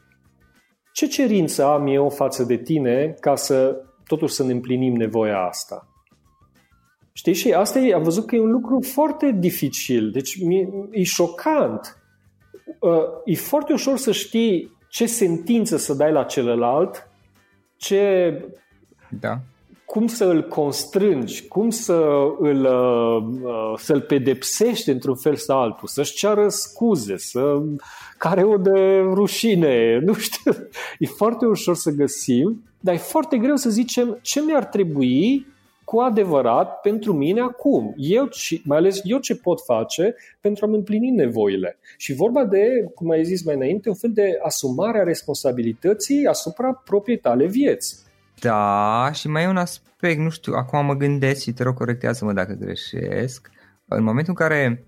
[0.93, 5.87] ce cerință am eu față de tine ca să totuși să ne împlinim nevoia asta?
[7.13, 7.33] Știi?
[7.33, 10.11] Și asta e, am văzut că e un lucru foarte dificil.
[10.11, 10.37] Deci
[10.91, 12.03] e șocant.
[12.79, 17.09] Uh, e foarte ușor să știi ce sentință să dai la celălalt,
[17.77, 18.31] ce
[19.09, 19.39] da
[19.93, 21.93] cum să îl constrângi, cum să
[22.39, 27.61] îl, uh, să-l pedepsești într-un fel sau altul, să-și ceară scuze, să
[28.17, 30.51] care o de rușine, nu știu.
[30.99, 35.47] E foarte ușor să găsim, dar e foarte greu să zicem ce mi-ar trebui
[35.83, 37.93] cu adevărat pentru mine acum.
[37.97, 38.29] Eu,
[38.63, 41.77] mai ales eu ce pot face pentru a-mi împlini nevoile.
[41.97, 46.81] Și vorba de, cum ai zis mai înainte, un fel de asumare a responsabilității asupra
[46.85, 48.02] propriei tale vieți.
[48.43, 52.33] Da, și mai e un aspect, nu știu, acum mă gândesc și te rog corectează-mă
[52.33, 53.49] dacă greșesc.
[53.87, 54.83] În momentul în care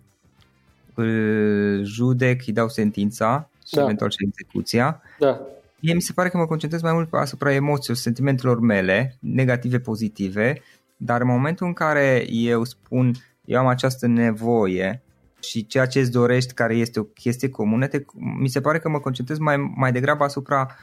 [0.93, 3.81] îl judec, îi dau sentința și da.
[3.81, 5.41] eventual și execuția, da.
[5.79, 10.61] mie mi se pare că mă concentrez mai mult asupra emoțiilor, sentimentelor mele, negative, pozitive,
[10.97, 13.13] dar în momentul în care eu spun
[13.45, 15.01] eu am această nevoie
[15.39, 18.89] și ceea ce îți dorești, care este o chestie comună, te, mi se pare că
[18.89, 20.75] mă concentrez mai, mai degrabă asupra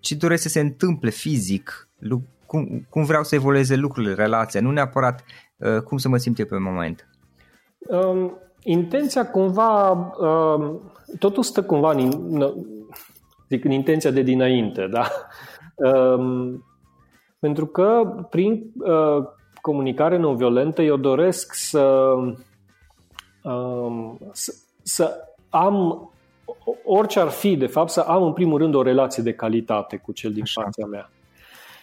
[0.00, 1.88] ce doresc să se întâmple fizic,
[2.46, 5.24] cum, cum vreau să evolueze lucrurile, relația, nu neapărat
[5.56, 7.08] uh, cum să mă simt eu pe moment.
[7.78, 12.10] Um, intenția cumva, um, totul stă cumva în,
[13.48, 15.10] zic, în intenția de dinainte, da?
[15.74, 16.64] Um,
[17.38, 19.24] pentru că prin uh,
[19.60, 22.14] comunicare non-violentă eu doresc să,
[23.42, 25.16] um, să, să
[25.48, 26.09] am
[26.84, 30.12] orice ar fi, de fapt, să am în primul rând o relație de calitate cu
[30.12, 30.62] cel din Așa.
[30.62, 31.10] fața mea.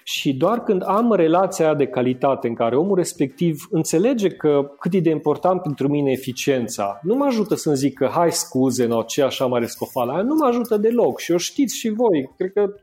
[0.03, 4.99] Și doar când am relația de calitate în care omul respectiv înțelege că cât e
[4.99, 9.23] de important pentru mine eficiența, nu mă ajută să-mi zic că hai scuze, no, ce
[9.23, 12.31] așa mare scofală, nu mă ajută deloc și o știți și voi.
[12.37, 12.73] Cred că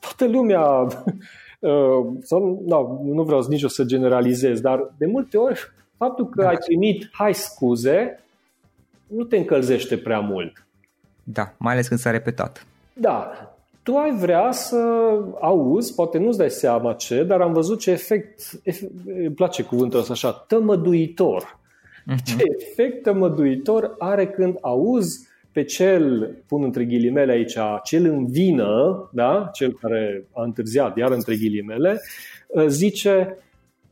[0.00, 0.62] toată lumea,
[1.60, 5.60] uh, sau, no, nu vreau nici o să generalizez, dar de multe ori
[5.96, 6.48] faptul că da.
[6.48, 8.24] ai primit hai scuze
[9.06, 10.63] nu te încălzește prea mult.
[11.24, 12.66] Da, mai ales când s-a repetat.
[12.92, 13.30] Da,
[13.82, 14.78] tu ai vrea să
[15.40, 19.98] auzi, poate nu-ți dai seama ce, dar am văzut ce efect, efect îmi place cuvântul
[19.98, 21.58] ăsta așa, tămăduitor.
[22.12, 22.22] Uh-huh.
[22.24, 29.08] Ce efect tămăduitor are când auzi pe cel, pun între ghilimele aici, cel în vină,
[29.12, 29.50] da?
[29.52, 32.00] cel care a întârziat, iar între ghilimele,
[32.66, 33.38] zice,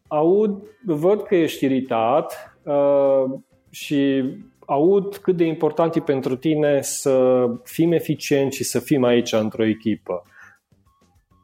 [0.07, 3.25] aud, văd că ești iritat uh,
[3.71, 4.25] și
[4.67, 9.65] aud cât de important e pentru tine să fim eficienți și să fim aici într-o
[9.65, 10.23] echipă.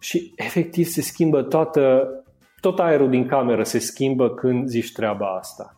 [0.01, 2.09] Și efectiv se schimbă toată,
[2.61, 5.73] tot aerul din cameră se schimbă când zici treaba asta.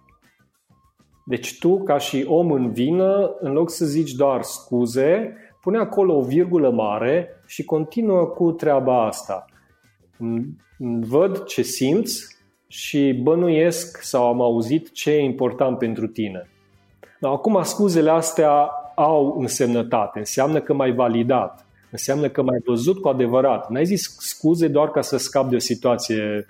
[1.26, 6.16] Deci tu, ca și om în vină, în loc să zici doar scuze, pune acolo
[6.16, 9.44] o virgulă mare și continuă cu treaba asta.
[11.00, 16.50] Văd ce simți și bănuiesc sau am auzit ce e important pentru tine.
[17.20, 23.08] Dar acum scuzele astea au însemnătate, înseamnă că m-ai validat, înseamnă că m-ai văzut cu
[23.08, 23.70] adevărat.
[23.70, 26.46] N-ai zis scuze doar ca să scap de o situație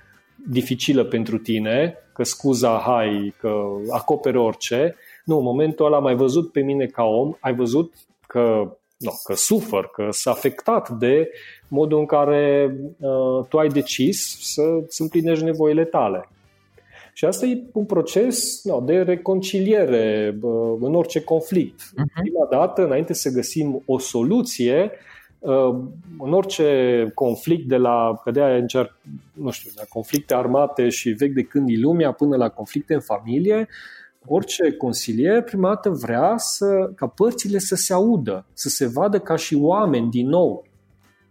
[0.49, 4.97] dificilă pentru tine, că scuza hai, că acoperi orice.
[5.25, 7.95] Nu, în momentul ăla m-ai văzut pe mine ca om, ai văzut
[8.27, 11.31] că, no, că sufăr, că s-a afectat de
[11.69, 16.29] modul în care uh, tu ai decis să-ți împlinești nevoile tale.
[17.13, 21.81] Și asta e un proces no, de reconciliere uh, în orice conflict.
[21.81, 22.21] Uh-huh.
[22.21, 24.91] Prima dată, înainte să găsim o soluție,
[25.39, 25.79] uh,
[26.19, 28.97] în orice conflict de la, că de încerc,
[29.33, 33.01] nu știu, la conflicte armate și vechi de când e lumea până la conflicte în
[33.01, 33.69] familie,
[34.27, 39.37] orice consilier prima dată vrea să, ca părțile să se audă, să se vadă ca
[39.37, 40.65] și oameni din nou,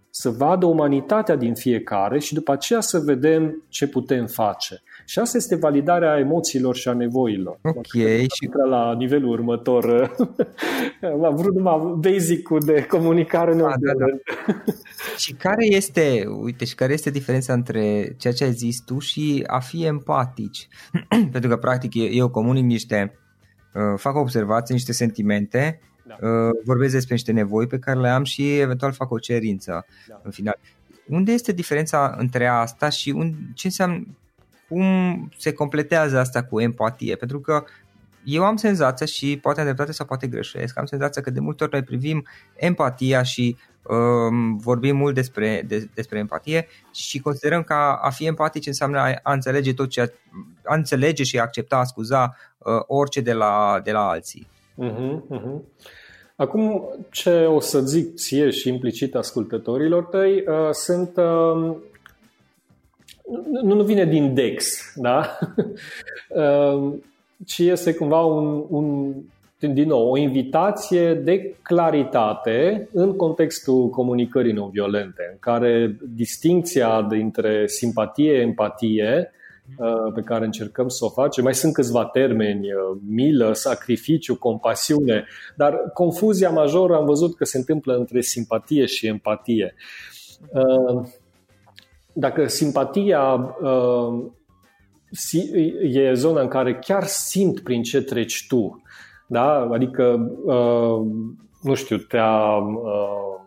[0.09, 4.81] să vadă umanitatea din fiecare și după aceea să vedem ce putem face.
[5.09, 7.59] Și asta este validarea emoțiilor și a nevoilor.
[7.61, 7.93] Ok.
[8.33, 9.85] Și la nivelul următor.
[11.25, 14.05] Am vrut numai basic-ul de comunicare da, da, da.
[15.17, 19.43] Și care este, uite, și care este diferența între ceea ce ai zis tu și
[19.47, 20.67] a fi empatici?
[21.31, 23.19] Pentru că, practic, eu comunic niște,
[23.73, 26.27] uh, fac observații, niște sentimente, da.
[26.27, 30.21] uh, vorbesc despre niște nevoi pe care le am și eventual fac o cerință da.
[30.23, 30.59] în final.
[31.07, 34.03] Unde este diferența între asta și un, ce înseamnă,
[34.69, 34.83] cum
[35.37, 37.15] se completează asta cu empatie?
[37.15, 37.63] Pentru că
[38.23, 41.63] eu am senzația și poate am dreptate sau poate greșesc, am senzația că de multe
[41.63, 47.73] ori noi privim empatia și um, vorbim mult despre, de, despre empatie și considerăm că
[47.73, 50.13] a, a fi empatic înseamnă a, a înțelege tot ce
[50.63, 54.47] a înțelege și a accepta, a scuza uh, orice de la, de la alții.
[54.83, 55.59] Uh-huh, uh-huh.
[56.35, 61.75] Acum, ce o să zic ție și implicit ascultătorilor tăi uh, sunt uh,
[63.61, 65.25] nu, nu vine din Dex, da?
[66.35, 67.03] Ehm,
[67.45, 69.13] ci este cumva un, un,
[69.59, 78.31] din nou, o invitație de claritate în contextul comunicării non-violente, în care distinția dintre simpatie,
[78.31, 79.31] empatie,
[79.79, 81.43] eh, pe care încercăm să o facem.
[81.43, 82.75] Mai sunt câțiva termeni, eh,
[83.07, 89.75] milă, sacrificiu, compasiune, dar confuzia majoră am văzut că se întâmplă între simpatie și empatie.
[92.19, 94.25] Ehm, dacă simpatia uh,
[95.81, 98.81] e zona în care chiar simt prin ce treci tu,
[99.27, 99.69] da?
[99.71, 101.05] adică, uh,
[101.61, 102.55] nu știu, te-a.
[102.55, 103.37] Uh,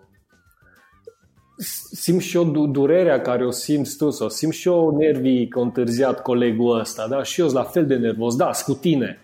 [1.92, 5.62] simt și eu durerea care o simți tu sau simt și eu nervii că a
[5.62, 7.22] întârziat colegul ăsta, da?
[7.22, 9.18] și eu sunt la fel de nervos, da, cu tine.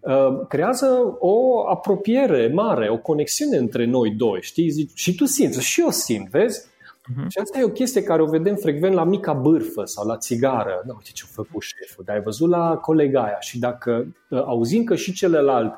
[0.00, 4.68] Uh, creează o apropiere mare, o conexiune între noi doi, știi?
[4.68, 6.69] Zici, și tu simți, și eu simt, vezi?
[7.10, 7.26] Uh-huh.
[7.28, 10.82] Și asta e o chestie care o vedem frecvent la mica bârfă sau la țigară.
[10.86, 14.84] Nu, uite ce-a făcut șeful, dar ai văzut la colega aia și dacă uh, auzim
[14.84, 15.74] că și celălalt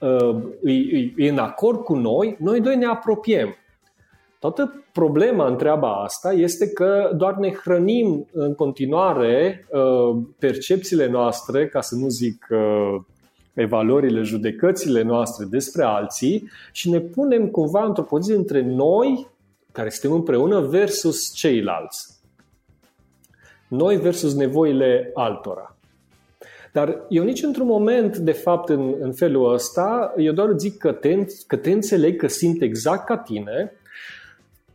[0.00, 0.72] uh, e,
[1.16, 3.56] e în acord cu noi, noi doi ne apropiem.
[4.38, 11.68] Toată problema în treaba asta este că doar ne hrănim în continuare uh, percepțiile noastre,
[11.68, 13.00] ca să nu zic uh,
[13.54, 19.28] evaluările, judecățile noastre despre alții și ne punem cumva într-o poziție între noi
[19.78, 22.20] care suntem împreună versus ceilalți.
[23.68, 25.76] Noi versus nevoile altora.
[26.72, 30.92] Dar eu nici într-un moment, de fapt, în, în felul ăsta, eu doar zic că
[30.92, 33.72] te, că te înțeleg, că simt exact ca tine,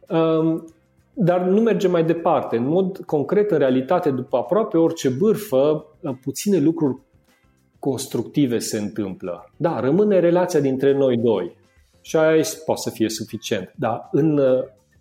[0.09, 0.73] um,
[1.13, 2.57] dar nu merge mai departe.
[2.57, 5.85] În mod concret, în realitate, după aproape orice bârfă,
[6.21, 6.97] puține lucruri
[7.79, 9.51] constructive se întâmplă.
[9.57, 11.55] Da, rămâne relația dintre noi doi.
[12.01, 13.73] Și aia poate să fie suficient.
[13.75, 14.39] Dar în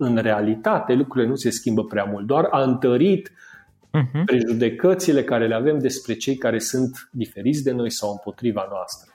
[0.03, 4.25] în realitate lucrurile nu se schimbă prea mult, doar a întărit uh-huh.
[4.25, 9.12] prejudecățile care le avem despre cei care sunt diferiți de noi sau împotriva noastră.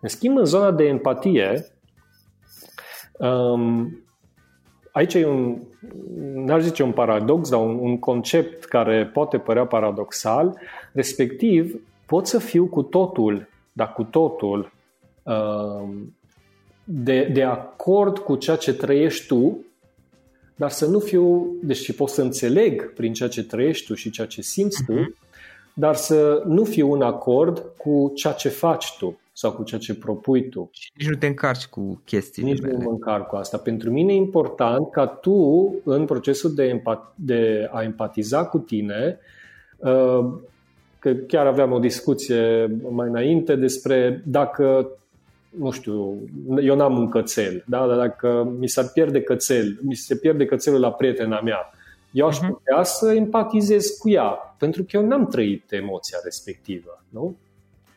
[0.00, 1.66] În schimb, în zona de empatie,
[3.18, 4.02] um,
[4.92, 5.58] aici e un,
[6.34, 10.58] n-aș zice un paradox, dar un, un concept care poate părea paradoxal,
[10.92, 14.72] respectiv, pot să fiu cu totul, dar cu totul,
[15.22, 16.16] um,
[16.84, 19.64] de, de acord cu ceea ce trăiești tu
[20.62, 24.26] dar să nu fiu, deci pot să înțeleg prin ceea ce trăiești tu și ceea
[24.26, 25.74] ce simți tu, uh-huh.
[25.74, 29.94] dar să nu fiu în acord cu ceea ce faci tu sau cu ceea ce
[29.94, 30.70] propui tu.
[30.72, 32.76] Și nici nu te încarci cu chestiile Nici mele.
[32.76, 33.58] nu mă încarc cu asta.
[33.58, 39.18] Pentru mine e important ca tu, în procesul de, empat- de a empatiza cu tine,
[39.76, 40.32] uh,
[40.98, 44.90] că chiar aveam o discuție mai înainte despre dacă
[45.58, 46.18] nu știu,
[46.62, 47.86] eu n-am un cățel, da?
[47.86, 51.72] dar dacă mi s-ar pierde cățel, mi se pierde cățelul la prietena mea,
[52.12, 52.48] eu aș mhm.
[52.48, 57.36] putea să empatizez cu ea, pentru că eu n-am trăit emoția respectivă, nu?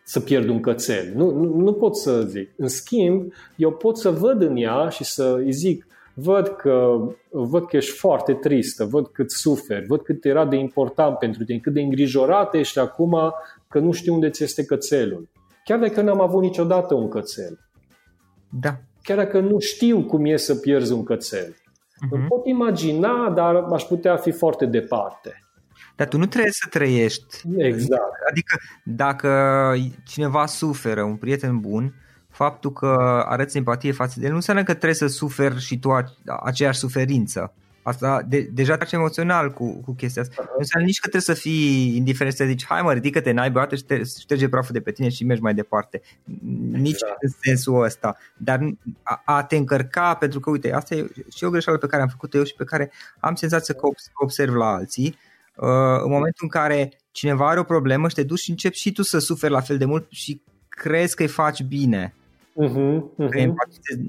[0.04, 1.12] Să pierd un cățel.
[1.16, 2.50] Nu, nu, nu pot să zic.
[2.56, 7.66] În schimb, eu pot să văd în ea și să îi zic, văd că, văd
[7.68, 11.74] că ești foarte tristă, văd cât suferi, văd cât era de important pentru tine, cât
[11.74, 13.34] de îngrijorată ești acum
[13.68, 15.28] că nu știu unde ți este cățelul.
[15.66, 17.60] Chiar dacă n-am avut niciodată un cățel.
[18.50, 18.78] Da.
[19.02, 21.52] Chiar dacă nu știu cum e să pierzi un cățel.
[21.54, 22.10] Uh-huh.
[22.10, 25.44] Îmi pot imagina, dar aș putea fi foarte departe.
[25.96, 27.42] Dar tu nu trebuie să trăiești.
[27.58, 28.14] Exact.
[28.30, 29.30] Adică dacă
[30.06, 31.94] cineva suferă, un prieten bun,
[32.30, 35.90] faptul că arăți empatie față de el nu înseamnă că trebuie să suferi și tu
[36.44, 37.54] aceeași suferință.
[37.86, 40.36] Asta de, deja trece emoțional cu, cu chestia asta.
[40.38, 43.76] Nu înseamnă nici că trebuie să fii indiferent să zici hai mă, ridică-te, n-ai băiată
[43.76, 46.02] și te, șterge praful de pe tine și mergi mai departe.
[46.72, 47.24] Nici exact.
[47.24, 48.18] în sensul ăsta.
[48.38, 48.60] Dar
[49.04, 52.08] a, a te încărca, pentru că uite, asta e și o greșeală pe care am
[52.08, 55.18] făcut eu și pe care am senzația că observ la alții.
[55.56, 55.68] Uh,
[56.04, 59.02] în momentul în care cineva are o problemă și te duci și începi și tu
[59.02, 62.14] să suferi la fel de mult și crezi că îi faci bine
[62.64, 63.54] Uh-huh, uh-huh.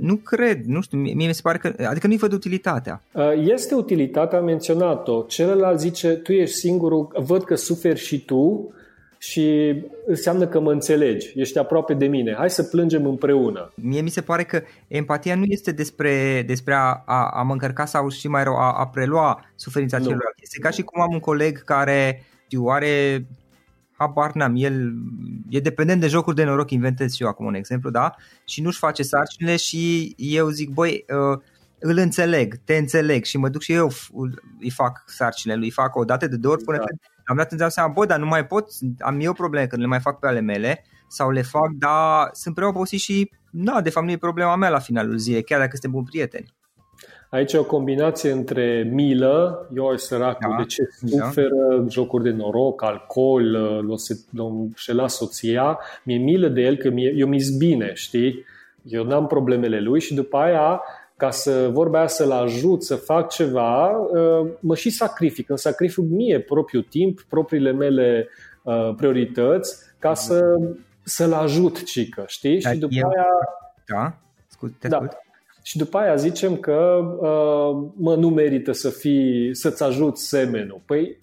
[0.01, 3.03] Nu cred, nu știu, mie mi se pare că, adică nu-i văd utilitatea.
[3.13, 5.23] Uh, este utilitatea, am menționat-o.
[5.23, 8.75] Celălalt zice, tu ești singurul, văd că suferi și tu
[9.19, 9.75] și
[10.07, 13.73] înseamnă că mă înțelegi, ești aproape de mine, hai să plângem împreună.
[13.75, 17.85] Mie mi se pare că empatia nu este despre, despre a, a, a mă încărca
[17.85, 20.37] sau și mai rău, a, a prelua suferința celuilalt.
[20.43, 23.27] Este ca și cum am un coleg care știu, are
[23.99, 24.93] habar n-am, el
[25.49, 28.15] e dependent de jocuri de noroc, inventez și eu acum un exemplu, da?
[28.45, 31.41] Și nu-și face sarcinile și eu zic, băi, uh,
[31.79, 33.91] îl înțeleg, te înțeleg și mă duc și eu
[34.61, 36.85] îi fac sarcinile lui, îi fac o dată de două ori până da.
[36.85, 38.69] când am dat în seama, bă, dar nu mai pot,
[38.99, 42.55] am eu probleme când le mai fac pe ale mele sau le fac, dar sunt
[42.55, 45.71] prea obosit și, na, de fapt nu e problema mea la finalul zilei, chiar dacă
[45.71, 46.55] suntem buni prieteni.
[47.37, 51.25] Aici e o combinație între milă, eu săracul, da, de ce da.
[51.25, 51.85] suferă, da.
[51.89, 53.51] jocuri de noroc, alcool,
[54.31, 58.45] l-o înșela soția, mi-e milă de el că mie, eu mi bine, știi?
[58.83, 60.83] Eu n-am problemele lui și după aia
[61.17, 65.49] ca să vorba aia să-l ajut să fac ceva, ă, mă și sacrific.
[65.49, 68.29] Îmi sacrific mie propriul timp, propriile mele
[68.67, 70.41] ă, priorități ca să,
[71.03, 72.61] să-l ajut, cică, știi?
[72.61, 73.09] Dar și după eu...
[73.09, 73.27] aia...
[73.87, 74.17] Da?
[74.49, 75.09] Scut, te da
[75.67, 80.81] și după aia zicem că uh, mă, nu merită să fii, să-ți ajut semenul.
[80.85, 81.19] Păi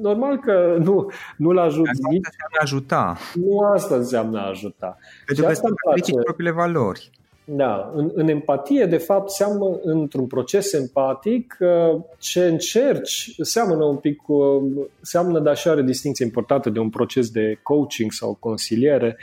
[0.00, 2.24] normal că nu, nu-l ajut Asta nici.
[2.24, 3.16] înseamnă ajuta.
[3.34, 4.98] Nu asta înseamnă ajuta.
[5.26, 5.50] Pentru că
[5.94, 7.10] îți propriile valori.
[7.44, 13.96] Da, în, în empatie, de fapt, seamă într-un proces empatic uh, ce încerci, seamănă un
[13.96, 14.62] pic cu,
[15.00, 19.16] seamănă, dar și are distinție importantă de un proces de coaching sau consiliere,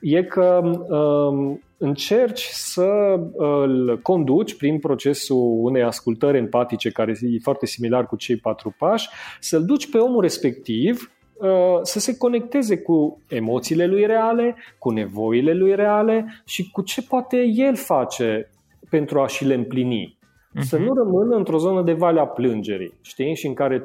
[0.00, 7.66] e că um, încerci să îl conduci prin procesul unei ascultări empatice care e foarte
[7.66, 9.08] similar cu cei patru pași,
[9.40, 11.48] să-l duci pe omul respectiv uh,
[11.82, 17.44] să se conecteze cu emoțiile lui reale, cu nevoile lui reale și cu ce poate
[17.54, 18.50] el face
[18.90, 20.18] pentru a și le împlini.
[20.18, 20.60] Uh-huh.
[20.60, 23.34] Să nu rămână într-o zonă de valea plângerii, știi?
[23.34, 23.84] Și în care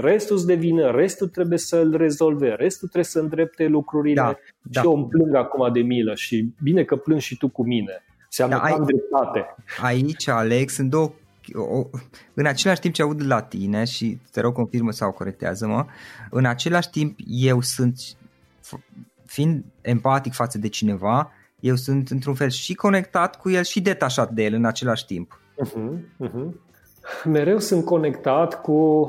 [0.00, 4.80] restul îți devine, restul trebuie să-l rezolve, restul trebuie să îndrepte lucrurile da, da.
[4.80, 8.04] și eu îmi plâng acum de milă și bine că plâng și tu cu mine.
[8.28, 9.54] Seamnă da, că am dreptate.
[9.82, 11.12] Aici, Alex, sunt două
[11.54, 11.86] o,
[12.34, 15.84] în același timp ce aud la tine și te rog confirmă sau corectează-mă,
[16.30, 18.00] în același timp eu sunt,
[19.26, 24.30] fiind empatic față de cineva, eu sunt într-un fel și conectat cu el și detașat
[24.30, 25.40] de el în același timp.
[25.64, 25.98] Uh-huh,
[26.28, 26.64] uh-huh.
[27.24, 29.08] Mereu sunt conectat cu uh,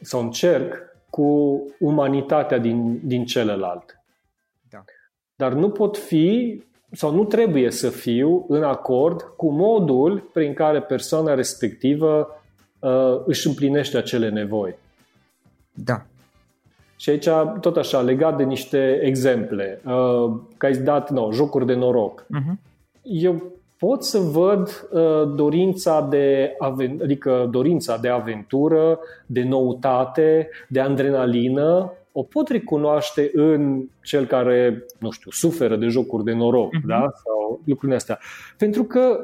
[0.00, 0.74] sau încerc
[1.10, 4.00] cu umanitatea din, din celălalt.
[4.70, 4.84] Da.
[5.36, 10.82] Dar nu pot fi sau nu trebuie să fiu în acord cu modul prin care
[10.82, 12.42] persoana respectivă
[12.78, 14.74] uh, își împlinește acele nevoi.
[15.72, 16.02] Da.
[16.96, 17.28] Și aici,
[17.60, 22.22] tot așa, legat de niște exemple, uh, că ai dat no, jocuri de noroc.
[22.22, 22.54] Uh-huh.
[23.02, 23.52] Eu
[23.86, 26.56] pot să văd uh, dorința de
[27.02, 35.10] adică dorința de aventură, de noutate, de adrenalină, o pot recunoaște în cel care, nu
[35.10, 36.86] știu, suferă de jocuri de noroc, uh-huh.
[36.86, 37.00] da?
[37.24, 38.18] Sau lucrurile astea.
[38.58, 39.18] Pentru că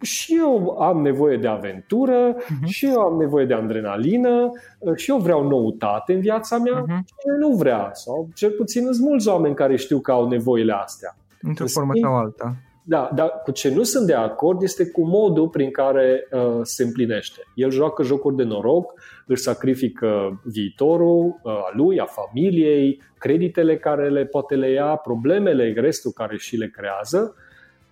[0.00, 2.66] și eu am nevoie de aventură, uh-huh.
[2.66, 7.04] și eu am nevoie de adrenalină, uh, și eu vreau noutate în viața mea, uh-huh.
[7.04, 7.90] și eu nu vrea.
[7.92, 11.16] Sau cel puțin sunt mulți oameni care știu că au nevoile astea.
[11.42, 12.56] Într-o formă sau alta.
[12.86, 16.82] Da, dar cu ce nu sunt de acord este cu modul prin care uh, se
[16.82, 17.40] împlinește.
[17.54, 18.92] El joacă jocuri de noroc,
[19.26, 25.72] își sacrifică viitorul uh, a lui, a familiei, creditele care le poate le ia, problemele,
[25.76, 27.34] restul care și le creează,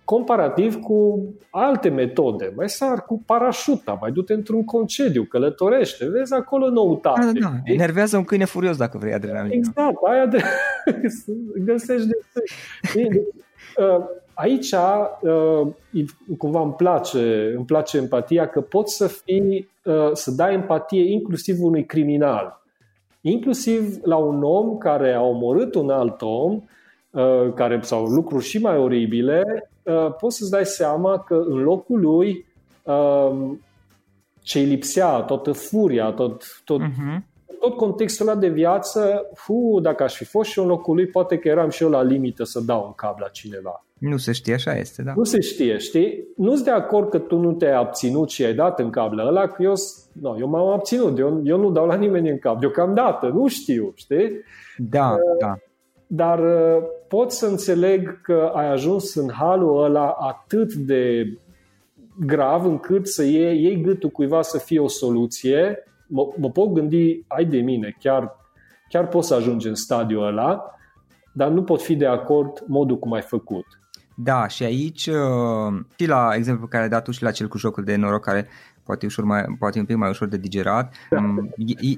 [0.03, 2.53] comparativ cu alte metode.
[2.55, 7.19] Mai sar cu parașuta, mai du-te într-un concediu, călătorește, vezi acolo noutate.
[7.25, 7.71] Da, da, da.
[7.71, 9.53] Enervează un câine furios dacă vrei adrenalină.
[9.53, 10.41] Exact, aia de...
[11.65, 12.17] găsești de...
[14.35, 15.67] Uh, aici uh,
[16.37, 21.63] cumva îmi place, îmi place empatia că poți să fii, uh, să dai empatie inclusiv
[21.63, 22.61] unui criminal.
[23.21, 26.61] Inclusiv la un om care a omorât un alt om,
[27.09, 31.99] uh, care, sau lucruri și mai oribile, uh, poți să-ți dai seama că în locul
[31.99, 32.45] lui
[32.83, 33.51] uh,
[34.41, 37.19] ce îi lipsea, toată furia, tot, tot, uh-huh.
[37.59, 41.07] tot contextul ăla de viață, fu, dacă aș fi fost și eu în locul lui,
[41.07, 43.85] poate că eram și eu la limită să dau un cap la cineva.
[44.09, 45.13] Nu se știe, așa este, da.
[45.15, 46.27] Nu se știe, știi?
[46.35, 49.47] Nu sunt de acord că tu nu te-ai abținut și ai dat în cablă ăla,
[49.47, 49.73] că eu,
[50.21, 53.91] no, eu m-am abținut, eu, eu nu dau la nimeni în cap, deocamdată, nu știu,
[53.95, 54.31] știi?
[54.77, 55.55] Da, uh, da.
[56.07, 61.25] Dar uh, pot să înțeleg că ai ajuns în halul ăla atât de
[62.25, 67.23] grav încât să iei, iei gâtul cuiva să fie o soluție, mă, mă pot gândi,
[67.27, 68.35] ai de mine, chiar,
[68.89, 70.63] chiar pot să ajungi în stadiul ăla,
[71.33, 73.65] dar nu pot fi de acord modul cum ai făcut.
[74.15, 77.57] Da, și aici, uh, și la exemplu care ai dat tu și la cel cu
[77.57, 78.47] jocul de noroc care
[78.83, 81.17] poate, ușor mai, poate un pic mai ușor de digerat, da.
[81.17, 81.53] Um,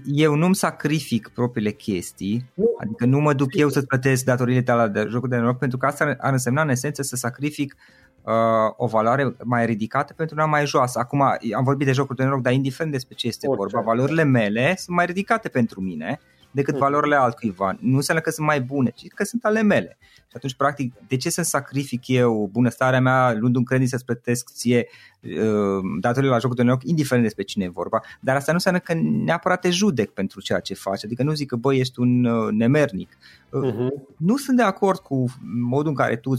[0.05, 2.75] eu nu-mi sacrific propriile chestii, nu.
[2.77, 5.85] adică nu mă duc eu să-ți plătesc datoriile tale de jocul de noroc, pentru că
[5.85, 7.75] asta ar însemna în esență să sacrific
[8.21, 8.33] uh,
[8.75, 10.99] o valoare mai ridicată pentru una mai joasă.
[10.99, 11.21] Acum
[11.55, 13.61] am vorbit de jocuri de noroc, dar indiferent despre ce este Orice.
[13.61, 16.19] vorba, valorile mele sunt mai ridicate pentru mine
[16.55, 16.79] decât mm.
[16.79, 17.77] valorile altcuiva.
[17.79, 19.97] Nu înseamnă că sunt mai bune, ci că sunt ale mele.
[20.01, 24.49] Și atunci, practic, de ce să sacrific eu bunăstarea mea luând un credit să-ți plătesc
[24.53, 24.87] ție
[25.21, 28.01] uh, datorile la jocul de noroc, indiferent despre cine e vorba.
[28.19, 28.93] Dar asta nu înseamnă că
[29.25, 31.03] neapărat te judec pentru ceea ce faci.
[31.03, 33.17] Adică nu zic că, băi, ești un uh, nemernic.
[33.49, 34.15] Uh, uh-huh.
[34.17, 35.25] Nu sunt de acord cu
[35.61, 36.33] modul în care tu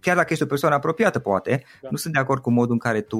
[0.00, 1.88] chiar dacă ești o persoană apropiată, poate, da.
[1.90, 3.18] nu sunt de acord cu modul în care tu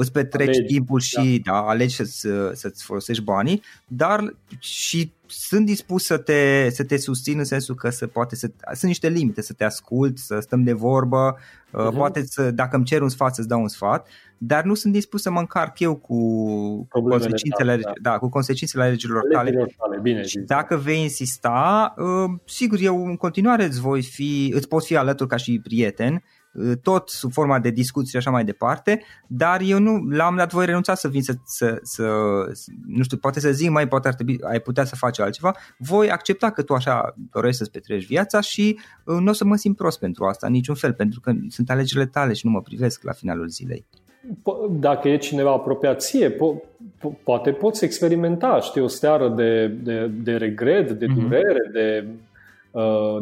[0.00, 1.52] îți petreci alegi, timpul și da.
[1.52, 7.38] Da, alegi să-ți, să-ți folosești banii, dar și sunt dispus să te, să te susțin
[7.38, 10.72] în sensul că să poate să, sunt niște limite, să te ascult, să stăm de
[10.72, 11.94] vorbă, uh-huh.
[11.94, 15.22] poate să, dacă îmi cer un sfat, să-ți dau un sfat, dar nu sunt dispus
[15.22, 16.18] să mă încarc eu cu
[16.88, 18.10] consecințele, tale, da.
[18.10, 19.50] Da, cu consecințele legilor tale.
[19.50, 24.84] tale bine, dacă vei insista, uh, sigur, eu în continuare îți voi fi, îți pot
[24.84, 26.39] fi alături ca și prieten, Uh,
[26.82, 30.66] tot sub forma de discuții și așa mai departe, dar eu nu l-am dat voi
[30.66, 32.04] renunța să vin să, să, să,
[32.86, 36.10] nu știu, poate să zic mai, poate ar trebui, ai putea să faci altceva, voi
[36.10, 39.76] accepta că tu așa dorești să-ți petreci viața și uh, nu o să mă simt
[39.76, 43.12] prost pentru asta, niciun fel, pentru că sunt alegerile tale și nu mă privesc la
[43.12, 43.86] finalul zilei.
[44.70, 46.62] Dacă e cineva apropiat ție, po-
[46.98, 51.20] po- poate poți experimenta, știi, o steară de, de, de regret, de mhm.
[51.20, 51.72] durere, mm-hmm.
[51.72, 52.29] de Uh,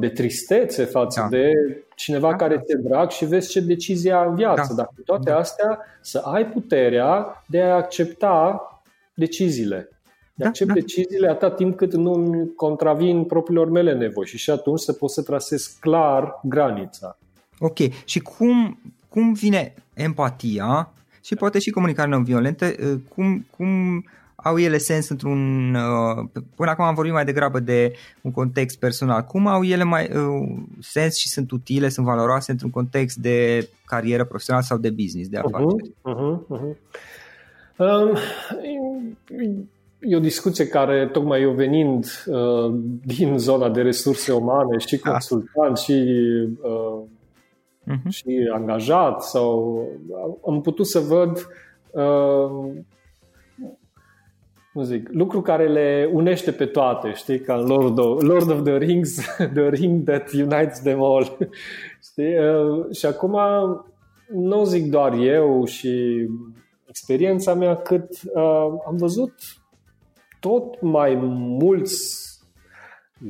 [0.01, 1.37] de tristețe față da.
[1.37, 1.53] de
[1.95, 2.37] cineva da.
[2.37, 4.67] care ți-e drag și vezi ce decizie în viață.
[4.69, 4.75] Da.
[4.75, 5.37] Dar cu toate da.
[5.37, 8.63] astea să ai puterea de a accepta
[9.15, 9.89] deciziile.
[10.35, 10.75] De da, accept da.
[10.75, 15.23] deciziile atât timp cât nu contravin propriilor mele nevoi și și atunci să pot să
[15.23, 17.19] trasez clar granița.
[17.59, 17.79] Ok.
[18.05, 18.79] Și cum,
[19.09, 20.93] cum vine empatia
[21.25, 24.05] și poate și comunicarea non-violentă, uh, cum, cum
[24.43, 25.75] au ele sens într-un...
[25.75, 29.23] Uh, până acum am vorbit mai degrabă de un context personal.
[29.23, 30.49] Cum au ele mai uh,
[30.81, 35.39] sens și sunt utile, sunt valoroase într-un context de carieră profesională sau de business, de
[35.39, 35.89] uh-huh, afaceri?
[35.89, 36.77] Uh-huh, uh-huh, uh-huh.
[37.79, 38.17] Um,
[40.01, 42.75] e o discuție care, tocmai eu venind uh,
[43.05, 45.11] din zona de resurse umane și da.
[45.11, 46.05] consultant și,
[46.63, 47.01] uh,
[47.87, 48.09] uh-huh.
[48.09, 49.83] și angajat, sau
[50.47, 51.49] am putut să văd
[51.91, 52.71] uh,
[54.79, 58.77] cum zic, lucru care le unește pe toate, știi, ca Lord of, Lord of the
[58.77, 59.17] Rings,
[59.55, 61.39] the ring that unites them all.
[62.11, 62.39] știi?
[62.39, 63.37] Uh, și acum
[64.33, 66.27] nu zic doar eu și
[66.89, 69.35] experiența mea, cât uh, am văzut
[70.41, 71.15] tot mai
[71.61, 72.27] mulți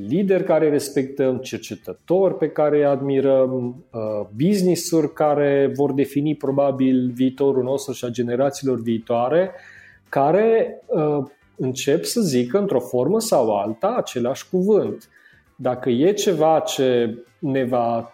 [0.06, 7.62] lideri care respectăm, cercetători pe care îi admirăm, uh, business-uri care vor defini probabil viitorul
[7.62, 9.50] nostru și a generațiilor viitoare,
[10.08, 11.24] care uh,
[11.58, 15.08] încep să zică într-o formă sau alta același cuvânt.
[15.56, 18.12] Dacă e ceva ce ne va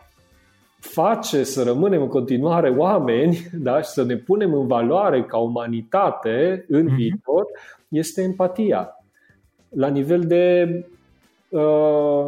[0.78, 6.64] face să rămânem în continuare oameni da, și să ne punem în valoare ca umanitate
[6.68, 6.97] în mm-hmm.
[6.97, 7.47] viitor,
[7.88, 9.05] este empatia.
[9.68, 10.68] La nivel de
[11.49, 12.26] uh,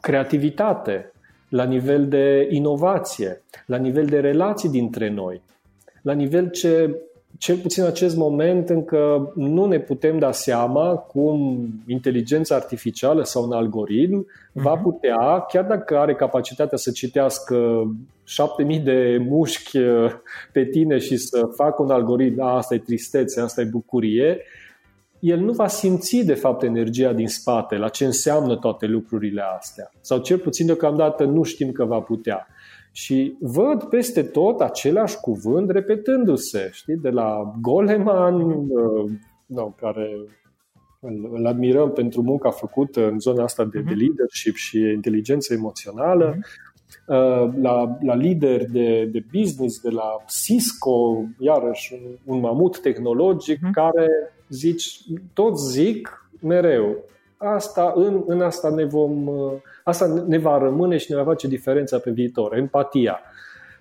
[0.00, 1.12] creativitate,
[1.48, 5.42] la nivel de inovație, la nivel de relații dintre noi,
[6.02, 6.96] la nivel ce
[7.40, 13.44] cel puțin în acest moment încă nu ne putem da seama cum inteligența artificială sau
[13.44, 14.62] un algoritm uh-huh.
[14.62, 14.82] va mhm.
[14.82, 17.82] putea, chiar dacă are capacitatea să citească
[18.24, 20.10] 7000 de mușchi uh,
[20.52, 24.40] pe tine și să facă un algoritm, a, asta e tristețe, asta e bucurie,
[25.20, 29.90] el nu va simți de fapt energia din spate, la ce înseamnă toate lucrurile astea.
[30.00, 32.46] Sau cel puțin deocamdată nu știm că va putea.
[32.92, 39.10] Și văd peste tot același cuvânt repetându-se, știi, de la Goleman, uh,
[39.46, 40.16] no, care
[41.00, 43.98] îl, îl admirăm pentru munca făcută în zona asta de, de mhm.
[43.98, 46.36] leadership și inteligență emoțională,
[47.06, 53.58] uh, la, la lideri de, de business, de la Cisco, iarăși un, un mamut tehnologic,
[53.58, 53.72] uh-huh.
[53.72, 54.08] care
[54.48, 55.00] zici,
[55.32, 56.96] toți zic mereu,
[57.36, 59.52] asta, în, în asta ne vom, uh,
[59.90, 63.20] asta ne va rămâne și ne va face diferența pe viitor, empatia.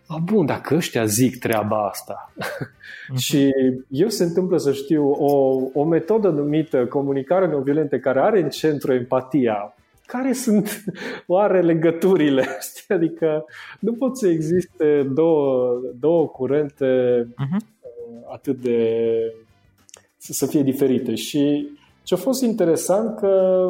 [0.07, 3.15] A, bun, dacă ăștia zic treaba asta uh-huh.
[3.25, 3.51] și
[3.89, 8.93] eu se întâmplă să știu o, o metodă numită comunicare non-violentă care are în centru
[8.93, 10.83] empatia, care sunt
[11.27, 12.45] oare legăturile?
[12.61, 12.95] Știi?
[12.95, 13.45] Adică
[13.79, 17.59] nu pot să existe două, două curente uh-huh.
[18.31, 18.89] atât de
[20.17, 21.15] să fie diferite.
[21.15, 21.67] Și
[22.03, 23.63] ce a fost interesant că,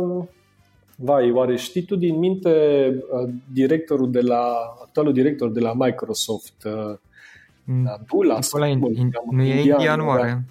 [1.01, 2.49] vai, oare știi tu din minte
[3.11, 6.97] uh, directorul de la, actualul director de la Microsoft, uh,
[7.63, 8.05] mm.
[8.11, 8.41] Dula?
[8.41, 10.45] Sau, in, in, nu e indian, oare?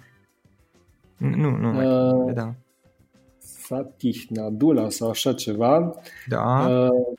[1.17, 1.69] Nu, nu,
[2.25, 2.53] uh, da.
[3.39, 5.95] Fatih Nadula sau așa ceva.
[6.27, 6.67] Da.
[6.69, 7.17] Uh,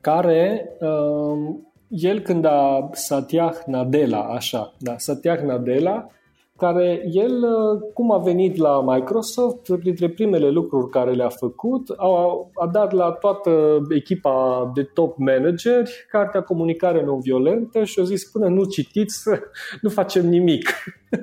[0.00, 1.54] care uh,
[1.90, 6.10] el când a Satyah Nadella, așa, da, Satyah Nadella
[6.60, 12.08] care el, uh, cum a venit la Microsoft, printre primele lucruri care le-a făcut, a,
[12.54, 18.48] a dat la toată echipa de top manageri cartea Comunicare Non-Violentă și a zis până
[18.48, 19.22] nu citiți,
[19.82, 20.68] nu facem nimic.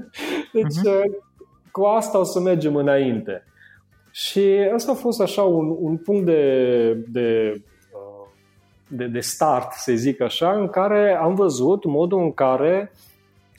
[0.53, 1.01] Deci uh-huh.
[1.71, 3.43] cu asta o să mergem înainte.
[4.11, 7.53] Și asta a fost așa un, un punct de, de
[7.93, 8.27] uh,
[8.87, 12.91] de, de start, să zic așa, în care am văzut modul în care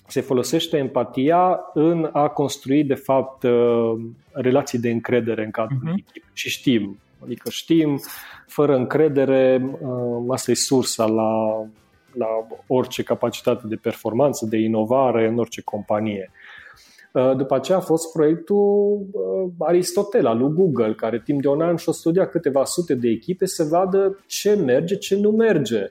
[0.09, 3.93] se folosește empatia în a construi, de fapt, uh,
[4.33, 5.93] relații de încredere în cadrul uh-huh.
[5.93, 6.23] echipei.
[6.33, 8.01] Și știm, adică știm,
[8.47, 11.63] fără încredere, uh, asta e sursa la,
[12.13, 12.27] la
[12.67, 16.31] orice capacitate de performanță, de inovare în orice companie.
[17.13, 19.01] Uh, după aceea a fost proiectul
[19.59, 23.47] Aristotel al lui Google, care timp de un an și-a studiat câteva sute de echipe
[23.47, 25.91] să vadă ce merge, ce nu merge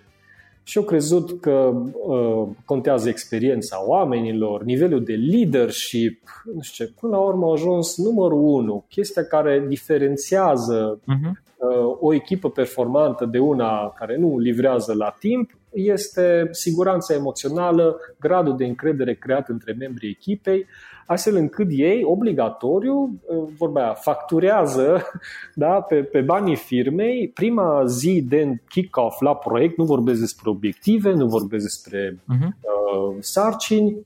[0.68, 6.94] și eu crezut că uh, contează experiența oamenilor, nivelul de leadership, nu știu ce.
[7.00, 11.32] Până la urmă a ajuns numărul unu, chestia care diferențiază uh-huh.
[11.58, 18.58] uh, o echipă performantă de una care nu livrează la timp este siguranța emoțională, gradul
[18.58, 20.66] de încredere creat între membrii echipei,
[21.08, 23.20] astfel încât ei, obligatoriu,
[23.58, 25.02] vorba aia, facturează
[25.56, 31.12] da, pe, pe banii firmei prima zi de kick-off la proiect, nu vorbesc despre obiective,
[31.14, 32.48] nu vorbesc despre uh-huh.
[32.48, 33.98] uh, sarcini,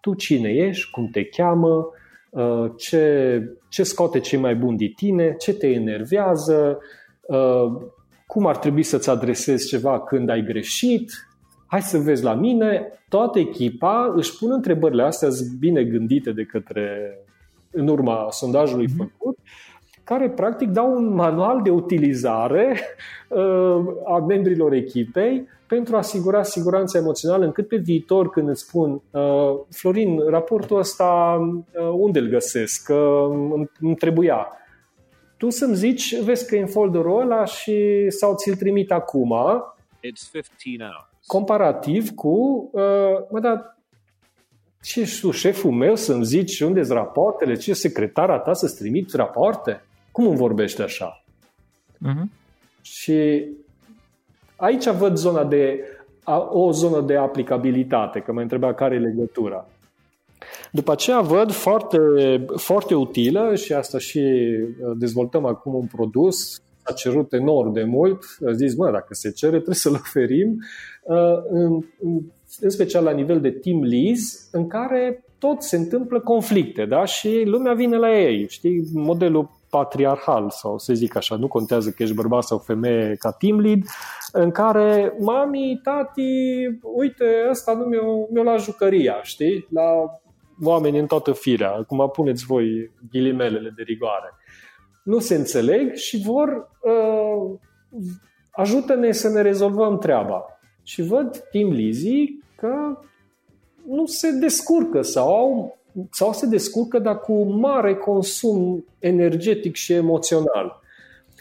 [0.00, 1.88] tu cine ești, cum te cheamă,
[2.30, 6.78] uh, ce, ce scoate cei mai buni de tine, ce te enervează,
[7.26, 7.82] uh,
[8.26, 11.12] cum ar trebui să-ți adresezi ceva când ai greșit,
[11.72, 17.18] hai să vezi la mine, toată echipa își pune întrebările astea bine gândite de către,
[17.70, 18.96] în urma sondajului mm-hmm.
[18.96, 19.38] făcut,
[20.04, 22.80] care practic dau un manual de utilizare
[23.28, 29.02] uh, a membrilor echipei pentru a asigura siguranța emoțională, încât pe viitor când îți spun
[29.10, 31.38] uh, Florin, raportul ăsta
[31.74, 32.84] uh, unde îl găsesc?
[32.84, 34.46] Că îmi, îmi trebuia.
[35.36, 39.34] Tu să-mi zici, vezi că e în folderul ăla și sau ți-l trimit acum.
[40.04, 42.82] It's 15 hours comparativ cu, uh,
[43.30, 43.78] mă, dar
[44.82, 49.16] ce ești tu, șeful meu, să-mi zici unde sunt rapoartele, ce secretara ta să-ți trimiți
[49.16, 49.84] rapoarte?
[50.12, 51.24] Cum îmi vorbește așa?
[51.94, 52.40] Uh-huh.
[52.82, 53.44] Și
[54.56, 55.80] aici văd zona de,
[56.48, 59.66] o zonă de aplicabilitate, că mă întreba care e legătura.
[60.72, 61.98] După aceea văd foarte,
[62.56, 68.24] foarte utilă și asta și uh, dezvoltăm acum un produs a cerut enorm de mult,
[68.46, 70.58] a zis, mă, dacă se cere, trebuie să-l oferim,
[71.02, 71.84] uh, în,
[72.60, 77.04] în special la nivel de team leads, în care tot se întâmplă conflicte, da?
[77.04, 82.02] Și lumea vine la ei, știi, modelul patriarhal sau să zic așa, nu contează că
[82.02, 83.82] ești bărbat sau femeie ca team lead,
[84.32, 86.22] în care mami, tati,
[86.96, 90.20] uite, ăsta nu mi-o, mi-o la jucăria, știi, la
[90.62, 94.34] oameni în toată firea, acum puneți voi ghilimelele de rigoare
[95.02, 97.58] nu se înțeleg și vor uh,
[98.50, 100.44] ajută-ne să ne rezolvăm treaba.
[100.82, 102.98] Și văd Tim Lizzy că
[103.88, 105.76] nu se descurcă sau au
[106.10, 110.80] sau se descurcă, dar cu mare consum energetic și emoțional.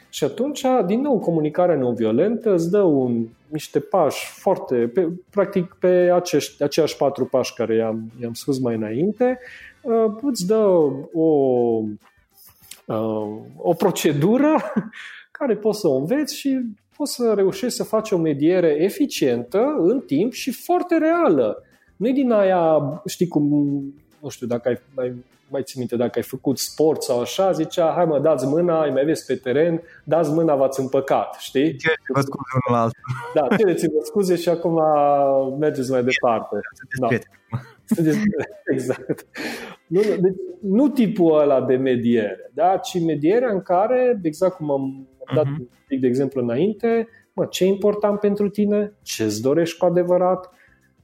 [0.10, 6.12] Și atunci, din nou, comunicarea non-violentă îți dă un, niște pași foarte, pe, practic pe
[6.14, 9.40] acești, aceiași patru pași care i-am, i-am spus mai înainte,
[9.82, 10.66] uh, îți dă
[11.14, 11.90] o, uh,
[13.58, 14.56] o procedură
[15.40, 16.60] care poți să o înveți și
[16.96, 21.64] poți să reușești să faci o mediere eficientă în timp și foarte reală.
[21.96, 23.44] Nu e din aia, știi cum,
[24.20, 25.14] nu știu dacă ai, ai
[25.52, 28.92] mai ții minte, dacă ai făcut sport sau așa, zicea, hai mă, dați mâna, îi
[28.92, 31.76] mai vezi pe teren, dați mâna, v-ați împăcat, știi?
[31.76, 33.02] Cereți-vă scuze unul la altul.
[33.34, 34.82] Da, cereți-vă scuze și acum
[35.60, 36.60] mergeți mai departe.
[37.00, 37.08] Da.
[38.74, 39.28] Exact.
[39.88, 42.78] Nu, deci, nu tipul ăla de mediere, da?
[42.78, 45.60] ci medierea în care, exact cum am dat uh-huh.
[45.60, 49.86] un pic de exemplu înainte, mă, ce e important pentru tine, ce îți dorești cu
[49.86, 50.50] adevărat,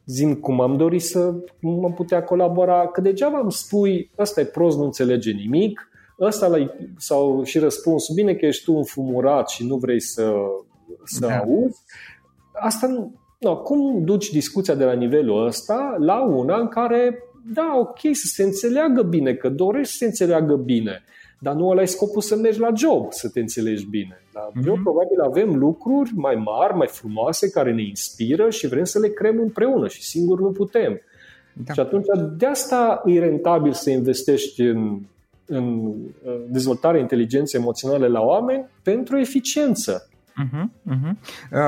[0.05, 4.45] zim cum am dorit să cum am putea colabora, că degeaba îmi spui, ăsta e
[4.45, 9.65] prost, nu înțelege nimic, ăsta la, sau și răspuns, bine că ești tu înfumurat și
[9.65, 10.33] nu vrei să,
[11.03, 11.38] să da.
[11.38, 11.83] auzi,
[12.53, 17.23] asta nu, no, cum duci discuția de la nivelul ăsta la una în care,
[17.53, 21.03] da, ok, să se înțeleagă bine, că dorești să se înțeleagă bine,
[21.39, 24.21] dar nu ăla e scopul să mergi la job, să te înțelegi bine.
[24.33, 24.63] La mm-hmm.
[24.63, 29.07] job probabil avem lucruri mai mari, mai frumoase, care ne inspiră și vrem să le
[29.07, 31.01] creăm împreună și singur nu putem.
[31.53, 31.73] Da.
[31.73, 32.05] Și atunci
[32.38, 34.99] de asta e rentabil să investești în,
[35.45, 35.93] în
[36.47, 40.09] dezvoltarea inteligenței emoționale la oameni pentru eficiență.
[40.43, 40.63] Uh-huh,
[40.93, 41.11] uh-huh.
[41.51, 41.59] Uh,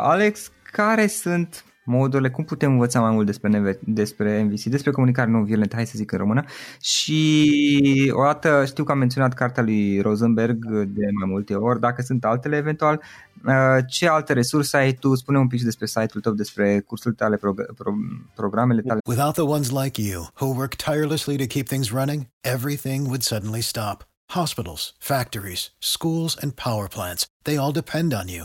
[0.00, 5.74] Alex, care sunt modurile, cum putem învăța mai mult despre, despre MVC, despre comunicare non-violentă,
[5.74, 6.44] hai să zic în română.
[6.80, 12.02] Și o dată știu că am menționat cartea lui Rosenberg de mai multe ori, dacă
[12.02, 13.02] sunt altele eventual,
[13.46, 15.14] uh, ce alte resurse ai tu?
[15.14, 17.92] Spune un pic despre site-ul tău, despre cursurile tale, pro- pro-
[18.34, 19.00] programele tale.
[19.08, 23.60] Without the ones like you, who work tirelessly to keep things running, everything would suddenly
[23.60, 24.08] stop.
[24.26, 28.44] Hospitals, factories, schools, and power plants, they all depend on you.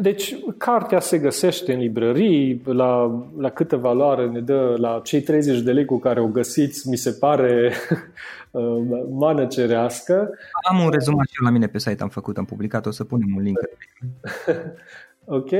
[0.00, 5.60] Deci, cartea se găsește în librării, la, la câtă valoare ne dă, la cei 30
[5.60, 7.72] de lei cu care o găsiți, mi se pare
[8.50, 10.30] uh, mană cerească.
[10.70, 13.36] Am un rezumat și la mine pe site, am făcut, am publicat, o să punem
[13.36, 13.58] un link.
[15.38, 15.50] ok,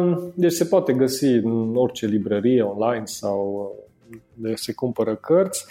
[0.00, 3.74] um, deci se poate găsi în orice librărie online sau
[4.10, 5.66] uh, de se cumpără cărți.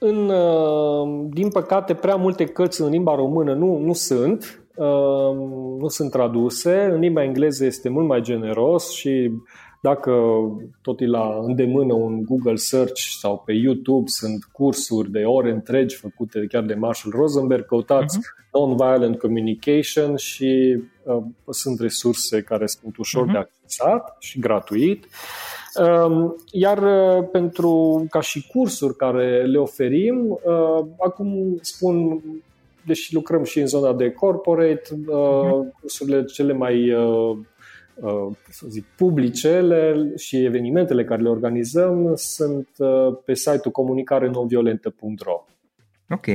[0.00, 5.34] Um, în, uh, din păcate, prea multe cărți în limba română nu, nu sunt, uh,
[5.78, 6.88] nu sunt traduse.
[6.92, 9.30] În limba engleză este mult mai generos și
[9.82, 10.12] dacă
[10.82, 15.96] tot e la îndemână un Google Search sau pe YouTube sunt cursuri de ore întregi
[15.96, 18.50] făcute chiar de Marshall Rosenberg, căutați uh-huh.
[18.52, 23.32] Non-Violent Communication și uh, sunt resurse care sunt ușor uh-huh.
[23.32, 25.04] de accesat și gratuit.
[25.04, 25.59] Uh, Ehm,
[26.50, 32.22] iar uh, pentru ca și cursuri care le oferim, uh, acum spun,
[32.86, 36.94] deși lucrăm și în zona de corporate, uh, cursurile cele mai
[38.48, 39.64] să zic, publice
[40.16, 42.68] și evenimentele care le organizăm sunt
[43.24, 45.44] pe site-ul comunicarenonviolentă.ro
[46.10, 46.26] Ok.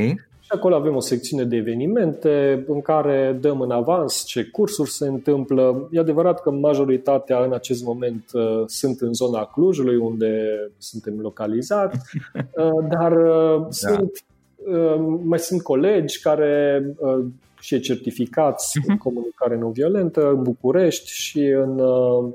[0.55, 5.07] Și acolo avem o secțiune de evenimente în care dăm în avans ce cursuri se
[5.07, 5.87] întâmplă.
[5.91, 11.99] E adevărat că majoritatea în acest moment uh, sunt în zona Clujului, unde suntem localizați,
[12.33, 13.67] uh, dar uh, da.
[13.69, 14.11] sunt,
[14.55, 17.25] uh, mai sunt colegi care uh,
[17.59, 18.87] și certificați uh-huh.
[18.91, 22.25] în comunicare non-violentă în București și în uh,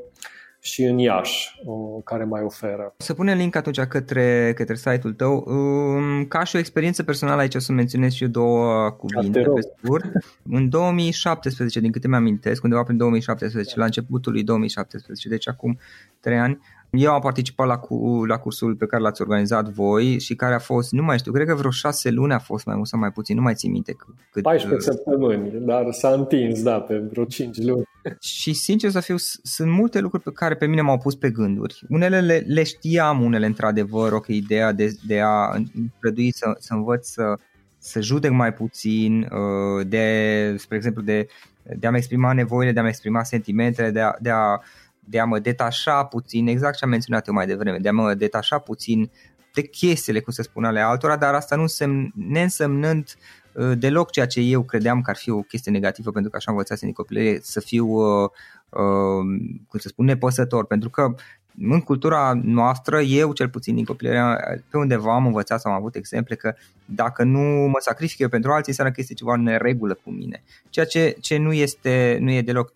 [0.61, 1.61] și în Iași,
[2.05, 2.95] care mai oferă.
[2.97, 5.45] Să punem link atunci către, către site-ul tău.
[5.47, 9.61] Um, ca și o experiență personală aici o să menționez și eu două cuvinte pe
[9.61, 10.05] scurt.
[10.51, 15.79] În 2017, din câte mi-amintesc, undeva prin 2017, la începutul lui 2017, deci acum
[16.21, 16.59] trei ani,
[16.91, 20.59] eu am participat la, cu, la cursul pe care l-ați organizat voi și care a
[20.59, 23.11] fost, nu mai știu, cred că vreo șase luni a fost mai mult sau mai
[23.11, 23.93] puțin, nu mai țin minte
[24.33, 24.43] cât.
[24.43, 27.89] 14 săptămâni, dar s-a întins, da, pe vreo 5 luni.
[28.20, 31.82] Și sincer să fiu, sunt multe lucruri pe care pe mine m-au pus pe gânduri.
[31.88, 37.09] Unele le, le știam, unele într-adevăr, ok, ideea de, de a împrădui să, să învăț
[37.09, 37.38] să,
[37.78, 41.26] să judec mai puțin, uh, de, spre exemplu, de
[41.62, 44.61] de a-mi exprima nevoile, de a-mi exprima sentimentele, de a, de a,
[45.01, 48.14] de a mă detașa puțin, exact ce am menționat eu mai devreme, de a mă
[48.14, 49.11] detașa puțin
[49.55, 53.39] de chestiile, cum se spune, ale altora, dar asta nu semn, neînsemnând uh,
[53.79, 56.57] deloc ceea ce eu credeam că ar fi o chestie negativă, pentru că așa am
[56.57, 58.31] învățat în copilărie, să fiu, uh,
[58.69, 61.15] uh, cum să spun, nepăsător, pentru că
[61.59, 64.23] în cultura noastră, eu cel puțin din copilărie,
[64.71, 66.55] pe undeva am învățat sau am avut exemple că
[66.85, 70.43] dacă nu mă sacrific eu pentru alții, înseamnă că este ceva în neregulă cu mine.
[70.71, 72.73] Ceea ce, ce nu, este, nu e deloc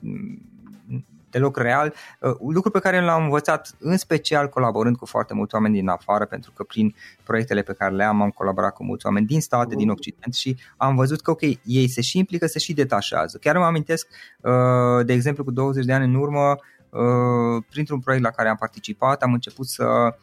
[1.35, 5.75] deloc real, uh, lucru pe care l-am învățat în special colaborând cu foarte mulți oameni
[5.75, 9.27] din afară, pentru că prin proiectele pe care le am am colaborat cu mulți oameni
[9.27, 12.73] din state, din Occident și am văzut că ok, ei se și implică, se și
[12.73, 13.39] detașează.
[13.39, 14.09] Chiar mă amintesc,
[14.41, 16.57] uh, de exemplu, cu 20 de ani în urmă,
[16.91, 20.17] uh, printr-un proiect la care am participat, am început să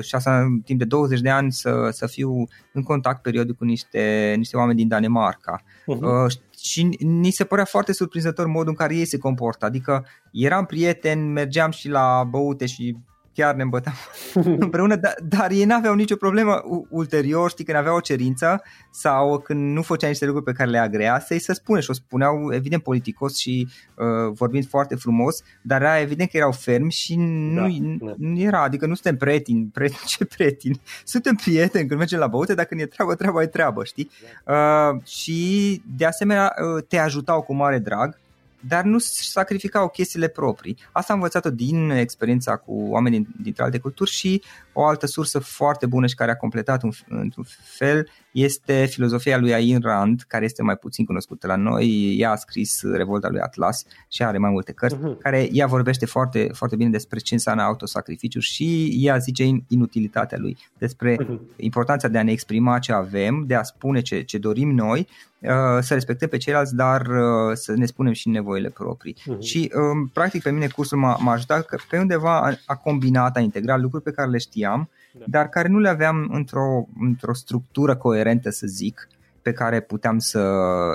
[0.00, 3.64] și asta în timp de 20 de ani să, să fiu în contact periodic cu
[3.64, 5.62] niște, niște oameni din Danemarca.
[5.62, 9.64] Uh-huh și ni se părea foarte surprinzător modul în care ei se comportă.
[9.64, 12.96] Adică eram prieteni, mergeam și la băute și
[13.40, 13.94] chiar ne îmbăteam
[14.64, 19.74] împreună, dar, dar ei n-aveau nicio problemă ulterior, știi, când aveau o cerință sau când
[19.74, 22.82] nu făcea niște lucruri pe care le agrea, să-i se spune și o spuneau evident
[22.82, 28.06] politicos și uh, vorbind foarte frumos, dar era evident că erau fermi și nu, da,
[28.06, 28.14] da.
[28.18, 32.54] nu era, adică nu suntem prieteni, prieteni, ce prieteni, suntem prieteni când mergem la băute,
[32.54, 34.10] dacă ne e treabă, treaba e treabă, știi?
[34.46, 38.18] Uh, și de asemenea uh, te ajutau cu mare drag
[38.60, 40.78] dar nu sacrificau chestiile proprii.
[40.92, 44.42] Asta am învățat-o din experiența cu oameni dintre alte culturi și
[44.80, 47.44] o altă sursă foarte bună și care a completat un, într-un
[47.76, 52.16] fel este filozofia lui Ayn Rand, care este mai puțin cunoscută la noi.
[52.18, 55.18] Ea a scris Revolta lui Atlas și are mai multe cărți, uh-huh.
[55.18, 60.56] care ea vorbește foarte, foarte bine despre ce înseamnă autosacrificiu și ea zice inutilitatea lui,
[60.78, 61.56] despre uh-huh.
[61.56, 65.08] importanța de a ne exprima ce avem, de a spune ce, ce dorim noi,
[65.40, 65.48] uh,
[65.80, 69.16] să respectăm pe ceilalți, dar uh, să ne spunem și nevoile proprii.
[69.16, 69.38] Uh-huh.
[69.38, 73.36] Și um, practic pe mine cursul m-a, m-a ajutat că pe undeva a, a combinat,
[73.36, 74.69] a integrat lucruri pe care le știam,
[75.12, 75.24] da.
[75.28, 79.08] dar care nu le aveam într-o, într-o structură coerentă, să zic,
[79.42, 80.42] pe care puteam să,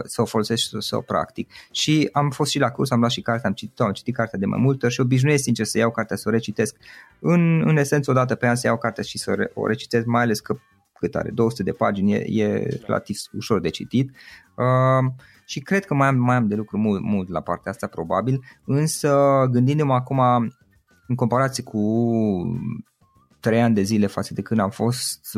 [0.06, 1.52] să o folosesc și să, să o practic.
[1.72, 4.40] Și am fost și la curs, am luat și cartea, am citit am citit cartea
[4.40, 6.76] de mai multe ori și obișnuiesc sincer să iau cartea, să o recitesc.
[7.20, 10.06] În, în esență, o dată pe an să iau cartea și să re, o recitesc,
[10.06, 10.58] mai ales că
[11.00, 12.86] cât are, 200 de pagini, e, e da.
[12.86, 14.12] relativ ușor de citit.
[14.56, 15.12] Uh,
[15.46, 18.44] și cred că mai am, mai am de lucru mult, mult la partea asta probabil,
[18.66, 20.20] însă gândindu-mă acum
[21.08, 21.80] în comparație cu
[23.46, 25.38] trei ani de zile față de când am fost,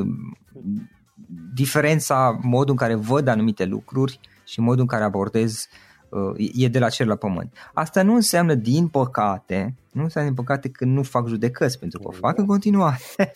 [1.54, 5.68] diferența, modul în care văd anumite lucruri și modul în care abordez
[6.10, 7.54] uh, e de la cer la pământ.
[7.74, 12.08] Asta nu înseamnă, din păcate, nu înseamnă, din păcate, că nu fac judecăți, pentru că
[12.08, 13.02] o fac în continuare.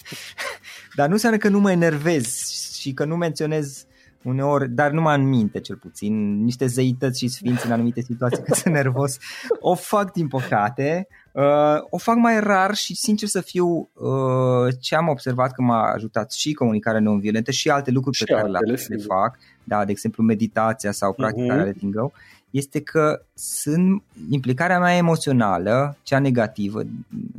[0.98, 2.50] Dar nu înseamnă că nu mă enervez
[2.80, 3.86] și că nu menționez
[4.24, 8.54] uneori, dar numai în minte cel puțin, niște zeități și sfinți în anumite situații că
[8.54, 9.18] sunt nervos.
[9.60, 14.96] O fac din păcate, uh, o fac mai rar și sincer să fiu uh, ce
[14.96, 18.60] am observat că m-a ajutat și comunicarea non-violentă și alte lucruri și pe care le,
[18.88, 21.66] le fac, da, de exemplu meditația sau practicarea uh-huh.
[21.66, 22.12] Letting Go,
[22.50, 26.80] este că sunt implicarea mea emoțională, cea negativă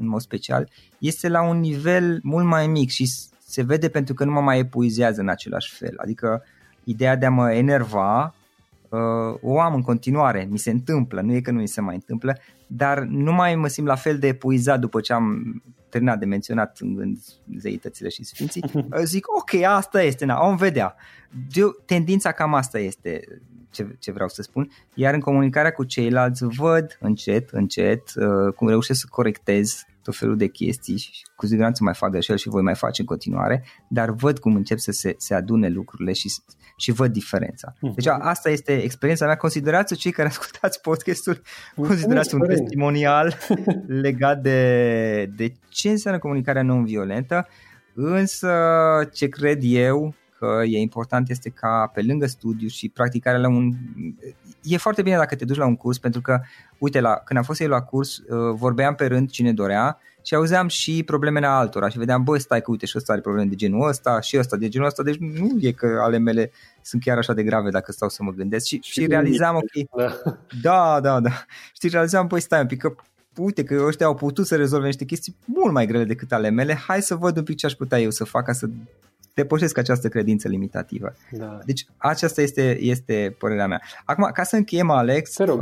[0.01, 0.68] în mod special,
[0.99, 3.11] este la un nivel mult mai mic și
[3.47, 5.95] se vede pentru că nu mă mai epuizează în același fel.
[5.97, 6.43] Adică
[6.85, 8.35] ideea de a mă enerva
[8.89, 11.95] uh, o am în continuare, mi se întâmplă, nu e că nu mi se mai
[11.95, 16.24] întâmplă, dar nu mai mă simt la fel de epuizat după ce am terminat de
[16.24, 17.18] menționat în gând
[17.59, 18.64] zeitățile și sfinții.
[19.05, 20.95] Zic, ok, asta este, na, om vedea.
[21.53, 23.24] De, tendința cam asta este
[23.70, 28.68] ce, ce vreau să spun, iar în comunicarea cu ceilalți văd încet, încet uh, cum
[28.68, 32.62] reușesc să corectez tot felul de chestii și cu siguranță mai fac greșeli și voi
[32.62, 36.32] mai face în continuare, dar văd cum încep să se, se adune lucrurile și,
[36.76, 37.74] și văd diferența.
[37.80, 37.94] Mhm.
[37.94, 39.36] Deci asta este experiența mea.
[39.36, 41.42] Considerați cei care ascultați podcastul,
[41.76, 43.38] considerați un testimonial
[44.05, 47.48] legat de, de ce înseamnă comunicarea non-violentă,
[47.94, 48.53] însă
[49.12, 53.72] ce cred eu că e important este ca pe lângă studiu și practicarea la un...
[54.62, 56.40] E foarte bine dacă te duci la un curs pentru că,
[56.78, 60.34] uite, la, când am fost eu la curs, uh, vorbeam pe rând cine dorea și
[60.34, 63.55] auzeam și problemele altora și vedeam, băi, stai că uite și ăsta are probleme de
[63.55, 66.51] genul ăsta și ăsta de genul ăsta, deci nu e că ale mele
[66.82, 68.66] sunt chiar așa de grave dacă stau să mă gândesc.
[68.66, 70.18] Și, și, și realizam, ok, da.
[70.62, 72.95] da, da, da, știi, realizam, băi, stai un pic, că
[73.36, 76.74] uite că ăștia au putut să rezolve niște chestii mult mai grele decât ale mele,
[76.74, 78.68] hai să văd un pic ce aș putea eu să fac ca să
[79.35, 81.14] depășesc această credință limitativă.
[81.30, 81.59] Da.
[81.64, 83.80] Deci aceasta este, este părerea mea.
[84.05, 85.59] Acum, ca să încheiem, Alex, uh,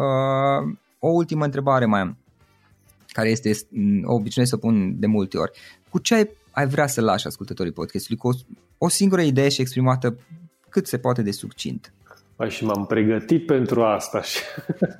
[0.98, 2.16] o ultimă întrebare mai am,
[3.06, 3.50] care este,
[4.04, 5.50] o obișnuiesc să pun de multe ori.
[5.90, 8.18] Cu ce ai, ai vrea să lași ascultătorii podcastului?
[8.18, 8.32] Cu o,
[8.78, 10.18] o singură idee și exprimată
[10.68, 11.92] cât se poate de succint.
[12.36, 14.38] Păi și m-am pregătit pentru asta și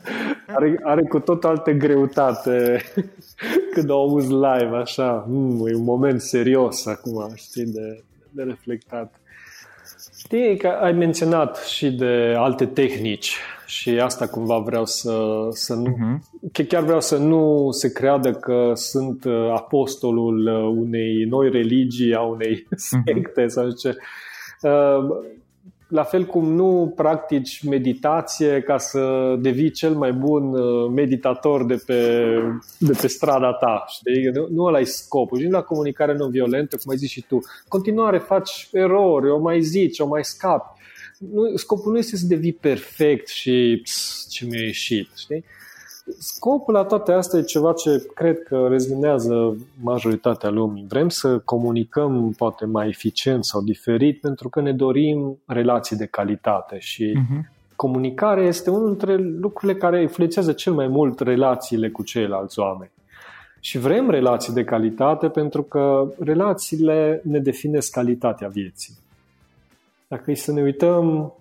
[0.57, 2.83] are, are cu tot alte greutate
[3.75, 9.21] când o auzi live, așa, mm, e un moment serios acum, știi, de, de reflectat.
[10.19, 15.97] Știi că ai menționat și de alte tehnici și asta cumva vreau să, să nu,
[15.97, 16.67] uh-huh.
[16.69, 22.21] chiar vreau să nu se creadă că sunt uh, apostolul uh, unei noi religii, a
[22.21, 23.03] unei mhm.
[23.05, 23.49] secte uh-huh.
[23.49, 23.97] sau ce.
[25.91, 30.51] Uh, la fel cum nu practici meditație ca să devii cel mai bun
[30.93, 32.25] meditator de pe,
[32.79, 33.85] de pe strada ta.
[33.89, 34.31] Știi?
[34.35, 35.39] Nu, nu ăla e scopul.
[35.39, 37.39] Și la comunicare non-violentă, cum ai zis și tu,
[37.69, 40.79] continuare faci erori, o mai zici, o mai scapi
[41.21, 45.45] nu, scopul nu este să devii perfect și pss, ce mi-a ieșit, știi?
[46.19, 50.85] Scopul la toate astea e ceva ce cred că rezminează majoritatea lumii.
[50.89, 56.79] Vrem să comunicăm poate mai eficient sau diferit pentru că ne dorim relații de calitate
[56.79, 57.51] și uh-huh.
[57.77, 62.91] comunicarea este unul dintre lucrurile care influențează cel mai mult relațiile cu ceilalți oameni.
[63.61, 68.95] Și vrem relații de calitate pentru că relațiile ne definesc calitatea vieții.
[70.09, 71.33] Dacă e să ne uităm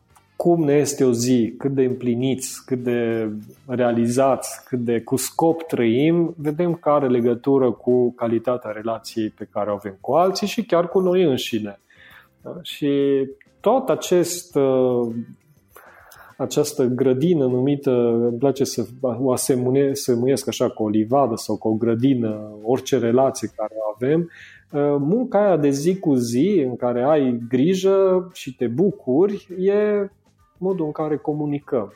[0.42, 3.30] cum ne este o zi, cât de împliniți, cât de
[3.66, 9.70] realizați, cât de cu scop trăim, vedem că are legătură cu calitatea relației pe care
[9.70, 11.80] o avem cu alții și chiar cu noi înșine.
[12.42, 12.56] Da?
[12.62, 12.92] Și
[13.60, 15.08] tot acest uh,
[16.38, 17.92] această grădină numită,
[18.30, 23.52] îmi place să o asemuiesc așa cu o livadă sau cu o grădină, orice relație
[23.56, 24.30] care o avem,
[24.72, 30.10] Uh, munca aia de zi cu zi, în care ai grijă și te bucuri, e
[30.60, 31.94] modul în care comunicăm.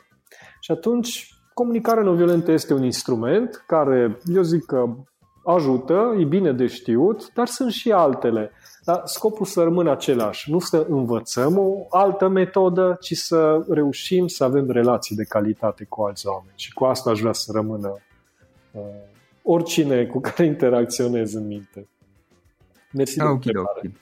[0.60, 4.94] Și atunci, comunicarea non-violentă este un instrument care, eu zic că
[5.44, 8.50] ajută, e bine de știut, dar sunt și altele.
[8.84, 14.44] Dar scopul să rămână același, nu să învățăm o altă metodă, ci să reușim să
[14.44, 16.52] avem relații de calitate cu alți oameni.
[16.54, 17.98] Și cu asta aș vrea să rămână
[18.72, 18.82] uh,
[19.42, 21.88] oricine cu care interacționez în minte.
[22.92, 23.52] Mersi de okay,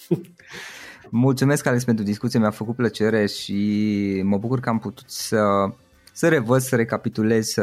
[1.15, 5.41] Mulțumesc, Alex, pentru discuție, mi-a făcut plăcere și mă bucur că am putut să,
[6.13, 7.63] să revăd, să recapitulez, să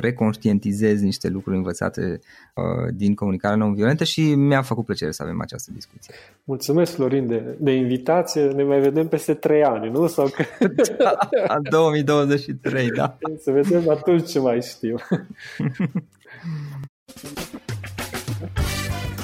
[0.00, 2.20] reconștientizez niște lucruri învățate
[2.54, 6.14] uh, din comunicarea non-violentă și mi-a făcut plăcere să avem această discuție.
[6.44, 8.42] Mulțumesc, Florin, de, de invitație.
[8.42, 10.06] Ne mai vedem peste trei ani, nu?
[10.06, 10.44] Sau că...
[10.98, 13.18] da, 2023, da.
[13.42, 14.96] Să vedem atunci ce mai știu.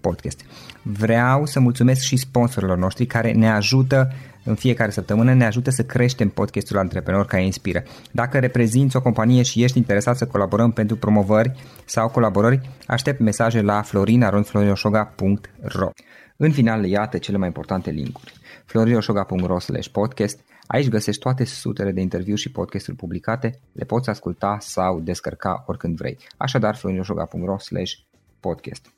[0.00, 0.40] podcast.
[0.82, 4.12] Vreau să mulțumesc și sponsorilor noștri care ne ajută
[4.44, 7.82] în fiecare săptămână, ne ajută să creștem podcastul Antreprenor care inspiră.
[8.12, 11.52] Dacă reprezinți o companie și ești interesat să colaborăm pentru promovări
[11.84, 15.90] sau colaborări, aștept mesaje la florin.florinosoga.ro
[16.36, 18.32] În final, iată cele mai importante linkuri.
[18.64, 19.56] florinosoga.ro
[19.92, 25.64] podcast Aici găsești toate sutele de interviuri și podcasturi publicate, le poți asculta sau descărca
[25.66, 26.18] oricând vrei.
[26.36, 27.56] Așadar, florinosoga.ro
[28.40, 28.97] podcast.